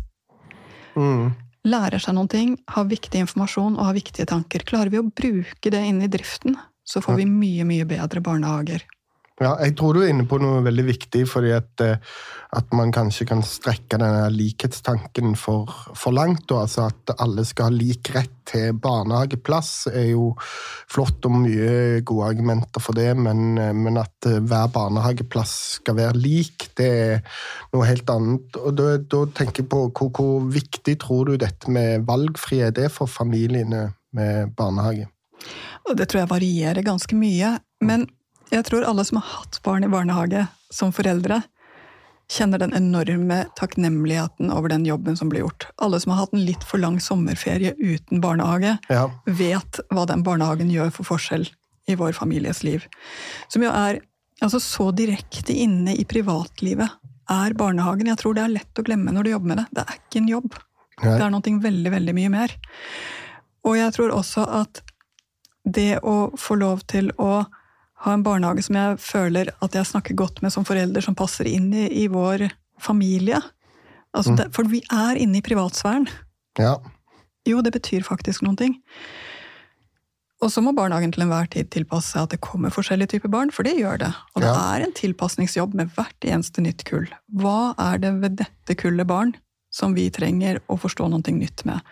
mm 0.99 1.31
lærer 1.69 2.01
seg 2.03 2.17
noen 2.17 2.31
ting, 2.31 2.55
har 2.73 2.89
viktig 2.91 3.25
informasjon 3.25 3.77
og 3.79 3.91
har 3.91 3.97
viktige 3.99 4.29
tanker. 4.31 4.65
Klarer 4.67 4.93
vi 4.93 5.01
å 5.01 5.09
bruke 5.09 5.73
det 5.73 5.83
inn 5.87 6.01
i 6.05 6.11
driften, 6.11 6.57
så 6.85 7.03
får 7.05 7.21
vi 7.21 7.29
mye, 7.29 7.67
mye 7.69 7.89
bedre 7.89 8.23
barnehager. 8.25 8.87
Ja, 9.41 9.55
jeg 9.65 9.73
tror 9.79 9.97
du 9.97 10.03
er 10.03 10.11
inne 10.13 10.27
på 10.29 10.37
noe 10.37 10.59
veldig 10.61 10.83
viktig, 10.85 11.23
fordi 11.25 11.55
at, 11.57 11.81
eh, 11.81 11.97
at 12.53 12.75
man 12.77 12.91
kanskje 12.93 13.25
kan 13.31 13.41
strekke 13.41 13.97
denne 13.97 14.27
likhetstanken 14.35 15.33
for, 15.41 15.71
for 15.97 16.13
langt. 16.13 16.45
Og 16.53 16.67
altså 16.67 16.91
at 16.91 17.15
alle 17.25 17.47
skal 17.49 17.71
ha 17.71 17.73
lik 17.73 18.11
rett 18.13 18.35
til 18.51 18.77
barnehageplass, 18.77 19.89
er 19.95 20.11
jo 20.11 20.35
flott 20.93 21.25
og 21.25 21.39
mye 21.47 22.03
gode 22.05 22.29
argumenter 22.35 22.85
for 22.85 23.01
det, 23.01 23.15
men, 23.17 23.57
eh, 23.57 23.73
men 23.73 23.97
at 24.03 24.29
eh, 24.29 24.43
hver 24.45 24.69
barnehageplass 24.77 25.57
skal 25.79 25.97
være 26.03 26.21
lik, 26.21 26.69
det 26.77 26.91
er 26.91 27.43
noe 27.73 27.89
helt 27.89 28.13
annet. 28.13 28.61
Og 28.61 28.77
da, 28.77 28.93
da 29.01 29.25
tenker 29.41 29.65
jeg 29.65 29.73
på 29.73 29.87
hvor, 29.89 30.13
hvor, 30.21 30.47
viktig 30.53 30.99
tror 31.01 31.33
du 31.33 31.41
dette 31.41 31.73
med 31.73 32.05
valgfrihet 32.05 32.77
er 32.77 32.93
for 32.93 33.09
familiene 33.09 33.87
med 34.13 34.53
barnehage? 34.53 35.09
Og 35.89 35.97
det 35.97 36.11
tror 36.11 36.27
jeg 36.27 36.35
varierer 36.37 36.85
ganske 36.85 37.17
mye. 37.17 37.57
men 37.81 38.11
jeg 38.51 38.67
tror 38.67 38.87
alle 38.87 39.05
som 39.07 39.21
har 39.21 39.29
hatt 39.39 39.61
barn 39.65 39.87
i 39.87 39.91
barnehage 39.91 40.47
som 40.75 40.93
foreldre, 40.95 41.43
kjenner 42.31 42.61
den 42.63 42.75
enorme 42.75 43.45
takknemligheten 43.59 44.53
over 44.55 44.71
den 44.71 44.85
jobben 44.87 45.17
som 45.19 45.29
blir 45.29 45.43
gjort. 45.43 45.67
Alle 45.83 45.99
som 46.01 46.13
har 46.13 46.23
hatt 46.23 46.35
en 46.35 46.45
litt 46.47 46.65
for 46.65 46.79
lang 46.79 47.01
sommerferie 47.03 47.75
uten 47.79 48.21
barnehage, 48.23 48.77
ja. 48.89 49.09
vet 49.27 49.81
hva 49.91 50.07
den 50.07 50.23
barnehagen 50.27 50.71
gjør 50.71 50.93
for 50.95 51.09
forskjell 51.11 51.49
i 51.91 51.97
vår 51.99 52.15
families 52.15 52.63
liv. 52.63 52.87
Som 53.49 53.67
jo 53.67 53.73
er 53.75 53.99
altså, 54.41 54.61
så 54.63 54.91
direkte 54.95 55.57
inne 55.57 55.97
i 55.99 56.07
privatlivet 56.07 57.01
er 57.31 57.59
barnehagen. 57.59 58.11
Jeg 58.13 58.23
tror 58.23 58.39
det 58.39 58.47
er 58.47 58.55
lett 58.55 58.79
å 58.79 58.87
glemme 58.87 59.15
når 59.15 59.27
du 59.27 59.33
jobber 59.35 59.53
med 59.53 59.63
det. 59.63 59.67
Det 59.75 59.87
er 59.87 59.99
ikke 59.99 60.23
en 60.23 60.31
jobb. 60.31 60.61
Nei. 61.01 61.17
Det 61.17 61.25
er 61.25 61.35
noe 61.35 61.57
veldig, 61.67 61.95
veldig 61.97 62.15
mye 62.15 62.33
mer. 62.33 62.55
Og 63.67 63.77
jeg 63.77 63.97
tror 63.97 64.15
også 64.15 64.47
at 64.63 64.83
det 65.65 66.01
å 66.07 66.31
få 66.39 66.57
lov 66.61 66.87
til 66.89 67.11
å 67.21 67.43
ha 68.05 68.15
en 68.17 68.25
barnehage 68.25 68.65
som 68.67 68.79
jeg 68.79 69.01
føler 69.05 69.51
at 69.61 69.77
jeg 69.77 69.89
snakker 69.89 70.17
godt 70.19 70.41
med 70.45 70.55
som 70.55 70.65
forelder, 70.69 71.05
som 71.05 71.17
passer 71.19 71.49
inn 71.51 71.69
i, 71.75 71.87
i 72.05 72.07
vår 72.13 72.47
familie. 72.81 73.41
Altså, 74.17 74.33
mm. 74.33 74.39
det, 74.39 74.47
for 74.57 74.71
vi 74.71 74.81
er 74.89 75.21
inne 75.21 75.41
i 75.41 75.45
privatsfæren. 75.45 76.09
Ja. 76.59 76.79
Jo, 77.49 77.61
det 77.65 77.75
betyr 77.77 78.07
faktisk 78.07 78.45
noen 78.47 78.59
ting. 78.61 78.79
Og 80.41 80.49
så 80.49 80.63
må 80.65 80.73
barnehagen 80.73 81.13
til 81.13 81.27
enhver 81.27 81.51
tid 81.53 81.69
tilpasse 81.73 82.15
seg 82.15 82.25
at 82.25 82.35
det 82.35 82.41
kommer 82.45 82.73
forskjellige 82.73 83.13
typer 83.15 83.33
barn, 83.33 83.53
for 83.53 83.67
det 83.67 83.77
gjør 83.77 84.01
det. 84.01 84.11
Og 84.33 84.45
det 84.45 84.49
ja. 84.49 84.57
er 84.73 84.87
en 84.87 84.97
tilpasningsjobb 84.97 85.77
med 85.77 85.93
hvert 85.97 86.25
eneste 86.27 86.65
nytt 86.65 86.87
kull. 86.89 87.11
Hva 87.43 87.75
er 87.91 88.01
det 88.01 88.15
ved 88.23 88.41
dette 88.41 88.77
kullet 88.81 89.09
barn 89.11 89.35
som 89.71 89.93
vi 89.95 90.09
trenger 90.11 90.63
å 90.73 90.79
forstå 90.81 91.11
noe 91.13 91.37
nytt 91.37 91.67
med? 91.69 91.85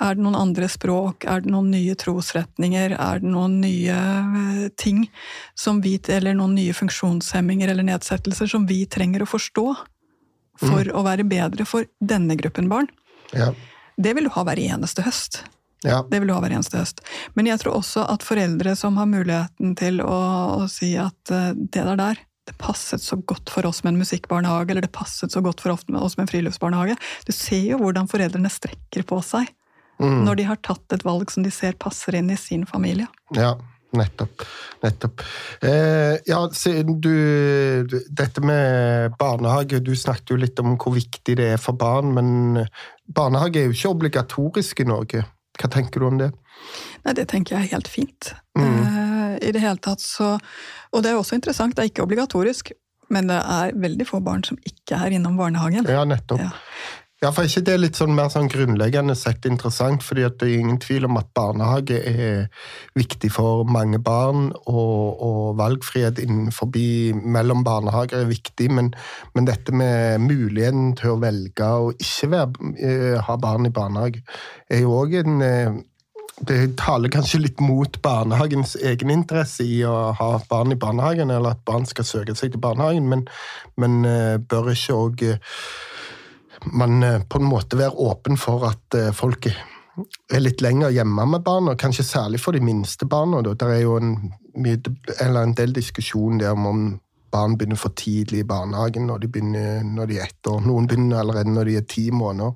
Er 0.00 0.14
det 0.14 0.22
noen 0.22 0.38
andre 0.38 0.68
språk? 0.70 1.26
Er 1.26 1.42
det 1.42 1.50
noen 1.52 1.70
nye 1.72 1.96
trosretninger? 1.98 2.94
Er 2.94 3.22
det 3.22 3.30
noen 3.32 3.58
nye 3.62 3.96
eh, 3.98 4.64
ting 4.78 5.06
som 5.58 5.82
vi, 5.82 5.96
eller 6.14 6.36
noen 6.38 6.54
nye 6.58 6.76
funksjonshemminger 6.76 7.72
eller 7.72 7.86
nedsettelser 7.88 8.50
som 8.50 8.66
vi 8.68 8.84
trenger 8.86 9.24
å 9.24 9.30
forstå 9.30 9.66
for 10.58 10.86
mm. 10.86 10.94
å 10.94 11.04
være 11.06 11.26
bedre 11.28 11.66
for 11.68 11.88
denne 11.98 12.38
gruppen 12.38 12.70
barn? 12.70 12.90
Ja. 13.34 13.52
Det 13.98 14.14
vil 14.14 14.28
du 14.28 14.34
ha 14.36 14.46
hver 14.46 14.60
eneste 14.62 15.02
høst. 15.06 15.42
Ja. 15.86 16.04
Det 16.10 16.20
vil 16.20 16.30
du 16.30 16.34
ha 16.34 16.40
hver 16.42 16.54
eneste 16.54 16.78
høst. 16.78 17.02
Men 17.34 17.50
jeg 17.50 17.62
tror 17.62 17.80
også 17.80 18.06
at 18.10 18.26
foreldre 18.26 18.74
som 18.78 18.98
har 18.98 19.10
muligheten 19.10 19.74
til 19.78 20.02
å, 20.02 20.22
å 20.62 20.70
si 20.70 20.94
at 20.98 21.34
uh, 21.34 21.52
det 21.54 21.84
der 21.90 21.98
der, 21.98 22.24
det 22.48 22.56
passet 22.58 23.02
så 23.04 23.18
godt 23.28 23.50
for 23.52 23.66
oss 23.68 23.82
med 23.84 23.92
en 23.92 24.00
musikkbarnehage, 24.00 24.72
eller 24.72 24.86
det 24.86 24.94
passet 24.94 25.34
så 25.34 25.42
godt 25.44 25.60
for 25.60 25.74
oss 25.74 25.84
med 25.90 26.24
en 26.24 26.30
friluftsbarnehage. 26.30 26.96
Du 27.28 27.34
ser 27.36 27.66
jo 27.74 27.82
hvordan 27.82 28.08
foreldrene 28.10 28.50
strekker 28.52 29.04
på 29.06 29.20
seg 29.26 29.50
mm. 29.98 30.22
når 30.26 30.40
de 30.40 30.46
har 30.50 30.60
tatt 30.64 30.96
et 30.96 31.04
valg 31.06 31.30
som 31.32 31.46
de 31.46 31.52
ser 31.54 31.76
passer 31.80 32.18
inn 32.18 32.30
i 32.30 32.38
sin 32.40 32.64
familie. 32.66 33.08
Ja, 33.36 33.54
nettopp. 33.96 34.44
Nettopp. 34.82 35.24
Eh, 35.62 36.16
ja, 36.28 36.40
du, 36.84 37.14
Dette 38.08 38.44
med 38.44 39.16
barnehage, 39.18 39.80
du 39.80 39.94
snakket 39.96 40.34
jo 40.34 40.40
litt 40.40 40.60
om 40.62 40.76
hvor 40.76 40.96
viktig 40.96 41.38
det 41.40 41.52
er 41.54 41.62
for 41.62 41.78
barn, 41.78 42.12
men 42.16 42.66
barnehage 43.06 43.62
er 43.62 43.68
jo 43.68 43.76
ikke 43.76 43.94
obligatorisk 43.96 44.84
i 44.84 44.88
Norge. 44.88 45.24
Hva 45.58 45.70
tenker 45.72 46.00
du 46.00 46.08
om 46.10 46.20
det? 46.20 46.32
Nei, 47.04 47.14
Det 47.14 47.28
tenker 47.30 47.56
jeg 47.56 47.68
er 47.68 47.76
helt 47.76 47.88
fint. 47.90 48.32
Mm. 48.58 48.78
Eh, 48.82 49.48
I 49.48 49.54
det 49.54 49.62
hele 49.62 49.78
tatt 49.82 50.02
så 50.02 50.36
Og 50.92 51.02
det 51.02 51.10
er 51.10 51.18
også 51.18 51.36
interessant, 51.38 51.76
det 51.76 51.84
er 51.84 51.90
ikke 51.90 52.06
obligatorisk, 52.06 52.72
men 53.12 53.28
det 53.28 53.38
er 53.38 53.74
veldig 53.76 54.06
få 54.08 54.20
barn 54.24 54.42
som 54.44 54.58
ikke 54.64 54.96
er 54.96 55.16
innom 55.16 55.36
barnehagen. 55.36 55.86
Ja, 55.88 56.04
nettopp. 56.08 56.40
Ja. 56.40 56.50
Ja, 57.18 57.32
for 57.34 57.48
ikke 57.48 57.64
det 57.66 57.72
er 57.74 57.80
litt 57.82 57.98
sånn 57.98 58.12
mer 58.14 58.28
sånn 58.30 58.46
grunnleggende 58.46 59.16
sett 59.18 59.46
interessant, 59.48 60.04
fordi 60.06 60.22
det 60.38 60.46
er 60.46 60.60
ingen 60.60 60.76
tvil 60.78 61.08
om 61.08 61.16
at 61.18 61.32
barnehage 61.34 61.96
er 62.06 62.44
viktig 62.94 63.32
for 63.34 63.64
mange 63.66 63.98
barn, 63.98 64.52
og, 64.70 65.18
og 65.26 65.56
valgfrihet 65.58 66.20
innenfor 66.22 66.70
mellom 67.18 67.64
barnehager 67.66 68.22
er 68.22 68.30
viktig, 68.30 68.68
men, 68.70 68.92
men, 69.34 69.48
dette 69.50 69.74
med 69.74 70.22
muligheten 70.28 70.94
til 71.00 71.16
å 71.16 71.18
velge 71.24 71.66
å 71.66 71.90
ikke 71.96 72.30
være, 72.36 72.70
eh, 72.86 73.18
ha 73.26 73.38
barn 73.42 73.66
i 73.66 73.74
barnehage, 73.74 74.22
er 74.70 74.86
jo 74.86 74.94
òg 75.00 75.18
en, 75.24 75.42
eh, 75.42 75.82
det 76.46 76.60
taler 76.78 77.10
kanskje 77.10 77.42
litt 77.42 77.58
mot 77.58 77.98
barnehagens 77.98 78.76
egeninteresse 78.78 79.66
i 79.66 79.82
å 79.82 80.12
ha 80.14 80.32
barn 80.46 80.70
i 80.70 80.78
barnehagen, 80.78 81.34
eller 81.34 81.58
at 81.58 81.66
barn 81.66 81.82
skal 81.82 82.06
søke 82.06 82.38
seg 82.38 82.54
til 82.54 82.62
barnehagen, 82.62 83.10
men, 83.10 83.26
men 83.74 84.04
eh, 84.06 84.36
bør 84.38 84.70
ikke 84.78 85.02
òg 85.02 85.30
man 86.64 87.02
eh, 87.02 87.22
på 87.22 87.38
en 87.38 87.48
måte 87.48 87.78
være 87.78 87.96
åpen 88.10 88.38
for 88.40 88.66
at 88.68 88.96
eh, 88.98 89.12
folk 89.16 89.48
er 89.48 90.42
litt 90.42 90.62
lenger 90.62 90.92
hjemme 90.94 91.26
med 91.26 91.42
barna, 91.46 91.74
kanskje 91.78 92.06
særlig 92.06 92.40
for 92.42 92.54
de 92.54 92.62
minste 92.62 93.06
barna. 93.06 93.42
Det 93.42 93.56
er 93.66 93.82
jo 93.82 93.96
en, 93.98 94.32
en 94.54 95.54
del 95.58 95.74
diskusjon 95.74 96.38
der 96.42 96.54
om 96.54 96.98
barn 97.32 97.56
begynner 97.58 97.78
for 97.78 97.92
tidlig 97.98 98.42
i 98.42 98.48
barnehagen 98.48 99.08
når 99.08 99.24
de, 99.24 99.30
begynner, 99.32 99.82
når 99.84 100.10
de 100.10 100.18
er 100.18 100.28
ett 100.30 100.50
år. 100.50 100.62
Noen 100.64 100.86
begynner 100.88 101.22
allerede 101.22 101.52
når 101.52 101.70
de 101.70 101.80
er 101.80 101.88
ti 101.88 102.08
måneder. 102.14 102.54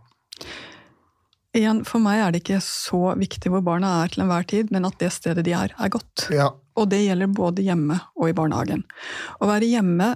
Igjen, 1.52 1.82
For 1.84 2.00
meg 2.00 2.22
er 2.22 2.32
det 2.32 2.40
ikke 2.40 2.62
så 2.64 3.12
viktig 3.20 3.50
hvor 3.52 3.64
barna 3.64 3.98
er 4.00 4.12
til 4.12 4.24
enhver 4.24 4.46
tid, 4.48 4.70
men 4.72 4.86
at 4.88 4.96
det 5.02 5.10
stedet 5.12 5.44
de 5.44 5.52
er, 5.52 5.74
er 5.76 5.92
godt. 5.92 6.30
Ja. 6.32 6.48
Og 6.80 6.88
det 6.88 7.02
gjelder 7.02 7.28
både 7.28 7.64
hjemme 7.66 7.98
og 8.16 8.30
i 8.30 8.36
barnehagen. 8.36 8.86
Å 9.36 9.50
være 9.50 9.68
hjemme 9.68 10.14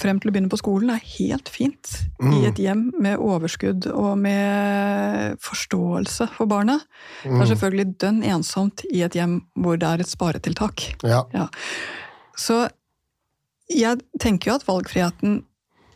frem 0.00 0.20
til 0.20 0.30
å 0.30 0.34
begynne 0.34 0.52
på 0.52 0.60
skolen 0.60 0.92
er 0.94 1.02
helt 1.16 1.50
fint. 1.52 1.92
Mm. 2.20 2.32
I 2.36 2.40
et 2.50 2.60
hjem 2.60 2.84
med 3.02 3.22
overskudd 3.22 3.88
og 3.92 4.12
med 4.20 5.40
forståelse 5.44 6.30
for 6.36 6.50
barnet. 6.50 6.84
Mm. 7.24 7.28
Det 7.28 7.34
er 7.34 7.42
mm. 7.42 7.50
selvfølgelig 7.52 7.88
dønn 8.04 8.22
ensomt 8.34 8.86
i 8.90 9.02
et 9.06 9.16
hjem 9.16 9.40
hvor 9.56 9.80
det 9.80 9.90
er 9.90 10.04
et 10.04 10.12
sparetiltak. 10.12 10.88
Ja. 11.06 11.24
ja. 11.34 11.48
Så 12.36 12.66
jeg 13.72 14.04
tenker 14.22 14.52
jo 14.52 14.58
at 14.60 14.66
valgfriheten 14.68 15.42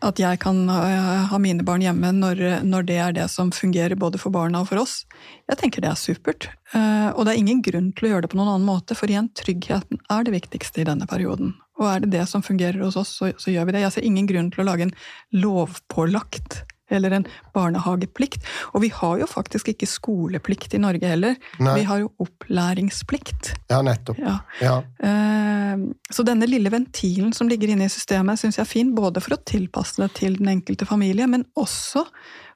at 0.01 0.21
jeg 0.21 0.41
kan 0.41 0.63
ha 0.71 1.39
mine 1.43 1.65
barn 1.67 1.83
hjemme 1.85 2.13
når, 2.17 2.39
når, 2.65 2.87
det 2.89 2.97
er 3.05 3.17
det 3.17 3.27
som 3.33 3.51
fungerer 3.53 3.99
både 4.01 4.21
for 4.21 4.33
barna 4.33 4.63
og 4.63 4.71
for 4.71 4.81
oss. 4.81 5.03
Jeg 5.51 5.61
tenker 5.61 5.85
det 5.85 5.91
er 5.93 6.01
supert. 6.01 6.49
Eh, 6.73 7.11
og 7.13 7.27
det 7.27 7.35
er 7.35 7.41
ingen 7.43 7.61
grunn 7.65 7.91
til 7.97 8.09
å 8.09 8.13
gjøre 8.15 8.25
det 8.25 8.33
på 8.33 8.39
noen 8.41 8.55
annen 8.55 8.69
måte, 8.69 8.97
for 8.97 9.13
igjen, 9.13 9.29
tryggheten 9.37 10.01
er 10.09 10.25
det 10.25 10.35
viktigste 10.39 10.83
i 10.83 10.89
denne 10.89 11.09
perioden. 11.11 11.53
Og 11.81 11.89
er 11.89 12.05
det 12.05 12.13
det 12.13 12.27
som 12.29 12.45
fungerer 12.45 12.83
hos 12.85 12.99
oss, 13.01 13.15
så, 13.17 13.33
så 13.41 13.55
gjør 13.55 13.69
vi 13.69 13.77
det. 13.77 13.87
Jeg 13.87 13.97
ser 13.97 14.07
ingen 14.07 14.29
grunn 14.29 14.53
til 14.53 14.65
å 14.65 14.69
lage 14.69 14.89
en 14.89 14.95
lovpålagt 15.33 16.63
eller 16.91 17.15
en 17.15 17.27
barnehageplikt. 17.55 18.45
Og 18.75 18.83
vi 18.85 18.91
har 18.95 19.21
jo 19.23 19.29
faktisk 19.31 19.71
ikke 19.73 19.89
skoleplikt 19.89 20.75
i 20.75 20.81
Norge 20.83 21.07
heller. 21.07 21.37
Nei. 21.63 21.77
Vi 21.81 21.87
har 21.89 22.03
jo 22.03 22.11
opplæringsplikt. 22.25 23.53
Ja, 23.71 23.81
nettopp. 23.87 24.19
Ja. 24.21 24.37
Ja. 24.61 24.77
Eh, 25.07 25.87
så 26.11 26.27
denne 26.27 26.49
lille 26.51 26.73
ventilen 26.73 27.33
som 27.37 27.51
ligger 27.51 27.71
inne 27.71 27.87
i 27.87 27.93
systemet, 27.93 28.43
syns 28.43 28.59
jeg 28.59 28.67
er 28.67 28.73
fin, 28.73 28.93
både 28.97 29.23
for 29.23 29.37
å 29.37 29.43
tilpasse 29.47 30.03
det 30.03 30.13
til 30.19 30.39
den 30.41 30.51
enkelte 30.57 30.89
familie, 30.89 31.31
men 31.31 31.47
også 31.59 32.05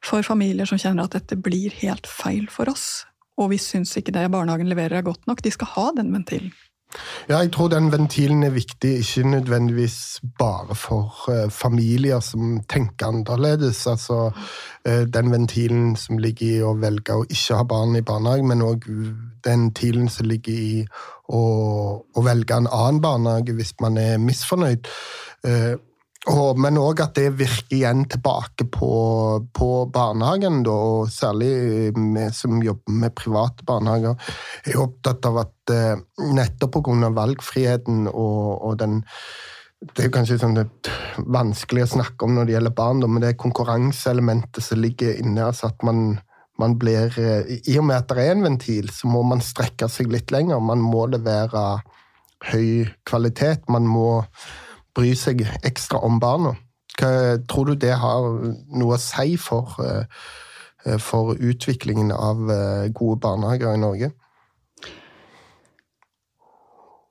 for 0.04 0.26
familier 0.26 0.68
som 0.68 0.80
kjenner 0.80 1.06
at 1.06 1.16
dette 1.16 1.38
blir 1.40 1.72
helt 1.80 2.10
feil 2.10 2.48
for 2.52 2.70
oss. 2.72 3.04
Og 3.40 3.50
vi 3.54 3.58
syns 3.62 3.94
ikke 3.98 4.14
det 4.14 4.28
barnehagen 4.30 4.68
leverer 4.70 5.00
er 5.00 5.06
godt 5.06 5.26
nok. 5.30 5.42
De 5.42 5.50
skal 5.54 5.72
ha 5.74 5.90
den 5.96 6.12
ventilen. 6.14 6.52
Ja, 7.28 7.38
jeg 7.38 7.52
tror 7.52 7.68
den 7.72 7.90
ventilen 7.92 8.42
er 8.42 8.54
viktig, 8.54 8.98
ikke 8.98 9.28
nødvendigvis 9.28 10.20
bare 10.38 10.74
for 10.74 11.14
uh, 11.28 11.50
familier 11.50 12.20
som 12.20 12.60
tenker 12.68 13.06
annerledes. 13.06 13.86
Altså 13.86 14.30
uh, 14.88 15.04
den 15.14 15.32
ventilen 15.32 15.96
som 15.96 16.18
ligger 16.18 16.46
i 16.46 16.62
å 16.62 16.74
velge 16.78 17.16
å 17.16 17.24
ikke 17.28 17.60
ha 17.60 17.64
barn 17.68 17.96
i 17.96 18.04
barnehage, 18.04 18.46
men 18.46 18.62
òg 18.62 18.86
den 19.44 19.68
ventilen 19.68 20.08
som 20.08 20.28
ligger 20.28 20.52
i 20.52 20.84
å, 21.28 21.40
å, 22.04 22.22
velge 22.24 22.56
en 22.56 22.68
annen 22.68 23.00
barnehage 23.00 23.56
hvis 23.56 23.74
man 23.80 23.98
er 24.00 24.20
misfornøyd. 24.22 24.88
Uh, 25.46 25.74
og, 26.32 26.56
men 26.56 26.78
òg 26.80 27.02
at 27.04 27.18
det 27.18 27.34
virker 27.36 27.76
igjen 27.76 28.06
tilbake 28.08 28.64
på, 28.72 28.90
på 29.52 29.68
barnehagen, 29.92 30.62
da, 30.64 30.72
og 30.72 31.10
særlig 31.12 31.50
vi 31.92 32.28
som 32.32 32.62
jobber 32.64 32.96
med 33.02 33.12
private 33.18 33.66
barnehager, 33.68 34.16
er 34.64 34.80
opptatt 34.80 35.28
av 35.28 35.42
at 35.42 35.74
eh, 35.74 36.00
nettopp 36.32 36.78
pga. 36.78 37.10
valgfriheten 37.12 38.06
og, 38.08 38.62
og, 38.64 38.78
den 38.80 39.02
Det 39.84 40.06
er 40.06 40.12
kanskje 40.14 40.38
sånn 40.40 40.56
vanskelig 41.28 41.82
å 41.84 41.92
snakke 41.98 42.24
om 42.24 42.38
når 42.38 42.46
det 42.46 42.54
gjelder 42.54 42.78
barn, 42.78 43.02
da, 43.04 43.08
men 43.10 43.20
det 43.20 43.34
er 43.34 43.42
konkurranseelementet 43.42 44.64
som 44.64 44.80
ligger 44.80 45.18
inne. 45.20 45.44
altså 45.44 45.68
at 45.68 45.84
man, 45.84 46.20
man 46.56 46.78
blir, 46.80 47.12
eh, 47.20 47.58
I 47.68 47.78
og 47.82 47.90
med 47.90 48.00
at 48.00 48.08
det 48.08 48.24
er 48.24 48.32
en 48.32 48.46
ventil, 48.48 48.88
så 48.88 49.12
må 49.12 49.20
man 49.28 49.44
strekke 49.44 49.92
seg 49.92 50.08
litt 50.08 50.32
lenger. 50.32 50.56
Man 50.56 50.80
må 50.80 51.04
levere 51.12 51.82
høy 52.48 52.88
kvalitet. 53.04 53.68
Man 53.68 53.84
må 53.84 54.22
bry 54.94 55.14
seg 55.18 55.44
ekstra 55.66 56.00
om 56.06 56.20
barna. 56.22 56.54
Hva, 56.98 57.38
tror 57.50 57.72
du 57.72 57.78
det 57.80 57.94
har 57.98 58.26
noe 58.78 58.96
å 58.96 59.02
si 59.02 59.36
for, 59.40 59.74
eh, 59.82 60.98
for 61.02 61.34
utviklingen 61.34 62.12
av 62.14 62.50
eh, 62.50 62.88
gode 62.94 63.20
barnehager 63.24 63.74
i 63.74 63.82
Norge? 63.82 64.12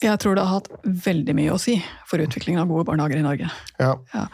Jeg 0.03 0.19
tror 0.19 0.35
det 0.35 0.43
har 0.43 0.59
hatt 0.59 0.71
veldig 0.83 1.35
mye 1.35 1.53
å 1.53 1.59
si 1.61 1.77
for 2.07 2.19
utviklingen 2.19 2.63
av 2.63 2.71
gode 2.71 2.87
barnehager 2.89 3.21
i 3.21 3.23
Norge. 3.23 3.51
Ja. 3.79 3.93
Ja. 4.13 4.25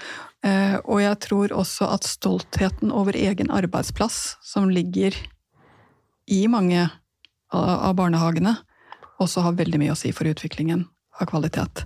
Eh, 0.45 0.77
og 0.85 1.01
jeg 1.03 1.19
tror 1.25 1.53
også 1.53 1.89
at 1.93 2.07
stoltheten 2.07 2.93
over 2.95 3.17
egen 3.17 3.51
arbeidsplass, 3.53 4.39
som 4.41 4.69
ligger 4.69 5.13
i 6.29 6.45
mange 6.49 6.87
av 7.49 7.95
barnehagene, 7.97 8.55
også 9.19 9.41
har 9.41 9.57
veldig 9.57 9.79
mye 9.81 9.93
å 9.93 9.97
si 9.97 10.11
for 10.13 10.29
utviklingen 10.29 10.85
av 11.19 11.29
kvalitet. 11.29 11.83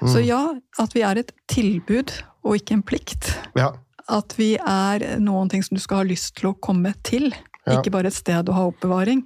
Mm. 0.00 0.12
Så 0.12 0.22
ja, 0.24 0.42
at 0.78 0.96
vi 0.96 1.04
er 1.06 1.20
et 1.20 1.32
tilbud 1.50 2.12
og 2.46 2.58
ikke 2.58 2.78
en 2.78 2.86
plikt. 2.86 3.32
Ja. 3.58 3.72
At 4.08 4.34
vi 4.38 4.54
er 4.56 5.04
noen 5.20 5.50
ting 5.52 5.64
som 5.64 5.76
du 5.76 5.82
skal 5.84 6.02
ha 6.02 6.08
lyst 6.08 6.38
til 6.38 6.52
å 6.52 6.56
komme 6.64 6.94
til, 7.06 7.30
ja. 7.66 7.78
ikke 7.78 7.92
bare 7.92 8.12
et 8.12 8.16
sted 8.16 8.48
å 8.48 8.56
ha 8.56 8.66
oppbevaring. 8.70 9.24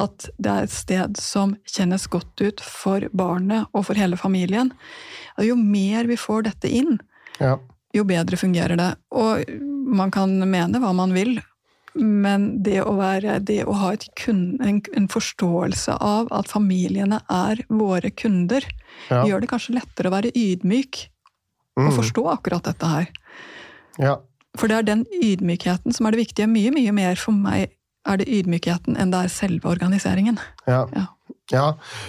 At 0.00 0.28
det 0.38 0.52
er 0.52 0.68
et 0.68 0.74
sted 0.74 1.20
som 1.20 1.56
kjennes 1.68 2.06
godt 2.12 2.44
ut 2.44 2.64
for 2.64 3.06
barnet 3.16 3.70
og 3.72 3.86
for 3.88 3.98
hele 3.98 4.18
familien. 4.20 4.72
Jo 5.40 5.56
mer 5.58 6.08
vi 6.10 6.18
får 6.20 6.50
dette 6.50 6.70
inn, 6.80 6.98
ja. 7.40 7.56
jo 7.96 8.06
bedre 8.08 8.38
fungerer 8.40 8.80
det. 8.80 8.92
Og 9.16 9.46
man 10.00 10.12
kan 10.14 10.36
mene 10.50 10.82
hva 10.82 10.92
man 10.96 11.16
vil 11.16 11.38
men 11.98 12.46
det 12.62 12.78
å, 12.84 12.94
være, 12.98 13.38
det 13.42 13.64
å 13.66 13.74
ha 13.74 13.92
kunde, 14.18 14.62
en, 14.66 14.80
en, 14.96 15.08
forståelse 15.10 15.96
av 15.98 16.30
at 16.34 16.50
familiene 16.50 17.20
er 17.26 17.64
våre 17.68 18.12
kunder, 18.14 18.66
ja. 19.08 19.24
gjør 19.26 19.42
det 19.42 19.50
kanskje 19.50 19.76
lettere 19.80 20.10
å 20.10 20.14
være 20.14 20.32
ydmyk 20.38 21.02
mm. 21.78 21.88
og 21.88 21.94
forstå 21.98 22.26
akkurat 22.36 22.70
dette 22.70 22.92
her. 22.94 23.10
Ja. 23.98 24.16
For 24.58 24.70
det 24.70 24.80
er 24.80 24.88
den 24.88 25.04
ydmykheten 25.22 25.94
som 25.94 26.06
er 26.06 26.14
det 26.14 26.24
viktige. 26.24 26.50
Mye, 26.50 26.72
mye 26.74 26.94
mer 26.94 27.18
for 27.20 27.34
meg 27.36 27.74
er 28.08 28.20
det 28.20 28.30
ydmykheten 28.32 28.96
enn 28.98 29.12
det 29.12 29.26
er 29.26 29.32
selve 29.32 29.70
organiseringen. 29.70 30.38
Ja. 30.70 30.84
ja. 30.96 31.08
Ja, 31.50 31.64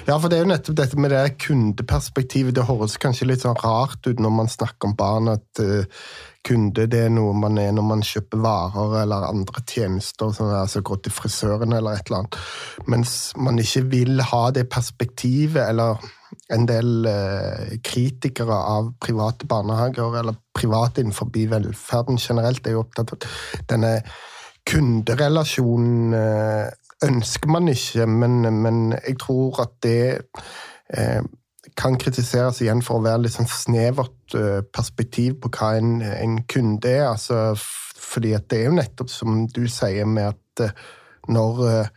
ja, 0.06 0.16
for 0.22 0.30
det 0.30 0.38
er 0.38 0.44
jo 0.44 0.52
nettopp 0.52 0.76
dette 0.78 0.98
med 1.02 1.10
det 1.14 1.38
kundeperspektivet. 1.42 2.54
Det 2.54 2.68
høres 2.68 3.00
kanskje 3.02 3.26
litt 3.26 3.42
sånn 3.42 3.58
rart 3.64 4.06
ut 4.06 4.22
når 4.22 4.34
man 4.38 4.52
snakker 4.52 4.92
om 4.92 4.94
barn, 4.98 5.32
at 5.34 5.62
uh, 5.62 6.06
kunde 6.48 6.88
det 6.90 7.04
er 7.06 7.12
noe 7.14 7.34
man 7.38 7.60
er 7.62 7.74
når 7.76 7.86
man 7.86 8.02
kjøper 8.06 8.42
varer 8.42 8.96
eller 9.04 9.28
andre 9.28 9.62
tjenester, 9.68 10.32
som 10.36 10.50
altså 10.56 10.82
går 10.86 11.04
til 11.04 11.14
frisøren 11.14 11.76
eller 11.78 11.98
et 11.98 12.10
eller 12.10 12.24
annet. 12.24 12.40
Mens 12.90 13.14
man 13.38 13.62
ikke 13.62 13.86
vil 13.92 14.24
ha 14.32 14.42
det 14.56 14.68
perspektivet, 14.74 15.62
eller 15.68 16.02
en 16.52 16.68
del 16.68 17.08
eh, 17.10 17.78
kritikere 17.84 18.56
av 18.56 18.94
private 19.04 19.48
barnehager, 19.48 20.20
eller 20.20 20.40
private 20.56 21.04
innenfor 21.04 21.30
velferden 21.32 22.18
generelt, 22.18 22.66
er 22.66 22.78
jo 22.78 22.86
opptatt 22.86 23.14
av 23.16 23.28
denne 23.70 23.98
kunderelasjonen 24.70 26.16
eh, 26.16 26.72
ønsker 27.06 27.50
man 27.50 27.70
ikke, 27.72 28.06
men, 28.06 28.42
men 28.62 28.82
jeg 28.94 29.18
tror 29.22 29.64
at 29.64 29.78
det 29.84 30.02
eh, 30.94 31.22
kan 31.78 31.98
kritiseres 32.00 32.62
igjen 32.62 32.82
for 32.86 33.00
å 33.00 33.06
være 33.06 33.26
litt 33.26 33.36
sånn 33.36 33.50
snevert 33.50 34.36
eh, 34.38 34.62
perspektiv 34.74 35.40
på 35.42 35.52
hva 35.56 35.74
en, 35.80 36.00
en 36.02 36.40
kunde 36.52 36.90
er. 36.90 37.06
Altså, 37.12 37.54
fordi 38.02 38.34
det 38.50 38.60
er 38.60 38.70
jo 38.70 38.78
nettopp 38.80 39.12
som 39.12 39.46
du 39.52 39.64
sier, 39.72 40.08
med 40.10 40.34
at 40.34 40.66
eh, 40.66 40.82
når, 41.32 41.62
eh, 41.70 41.92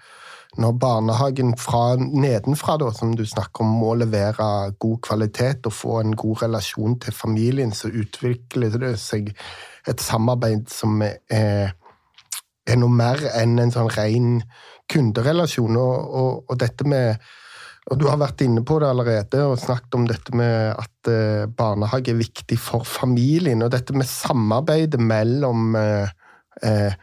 når 0.62 0.76
barnehagen 0.80 1.54
fra 1.58 1.96
nedenfra, 1.98 2.76
da, 2.82 2.90
som 2.94 3.14
du 3.18 3.24
snakker 3.26 3.64
om, 3.64 3.76
må 3.82 3.94
levere 3.98 4.74
god 4.80 4.98
kvalitet 5.06 5.66
og 5.66 5.74
få 5.74 6.00
en 6.02 6.16
god 6.18 6.44
relasjon 6.46 6.98
til 7.02 7.16
familien, 7.16 7.74
så 7.74 7.90
utvikler 7.90 8.78
det 8.78 8.94
seg 9.02 9.32
et 9.90 10.00
samarbeid 10.00 10.70
som 10.72 11.02
er, 11.04 11.74
er 12.64 12.78
noe 12.80 12.92
mer 12.92 13.20
enn 13.34 13.58
en 13.60 13.74
sånn 13.74 13.90
ren 13.96 14.38
kunderelasjon. 14.90 15.76
Og, 15.76 16.14
og, 16.20 16.44
og, 16.48 16.58
dette 16.60 16.86
med 16.88 17.18
og 17.84 17.98
Du 18.00 18.06
har 18.08 18.16
vært 18.20 18.40
inne 18.40 18.62
på 18.64 18.78
det 18.80 18.88
allerede 18.88 19.42
og 19.44 19.58
snakket 19.60 19.96
om 19.98 20.06
dette 20.08 20.32
med 20.36 20.72
at 20.72 21.10
eh, 21.10 21.44
barnehage 21.52 22.14
er 22.14 22.16
viktig 22.16 22.56
for 22.56 22.86
familien. 22.88 23.60
Og 23.60 23.74
dette 23.74 23.92
med 23.96 24.08
samarbeidet 24.08 25.00
mellom 25.00 25.76
eh, 25.76 26.08
eh, 26.64 26.96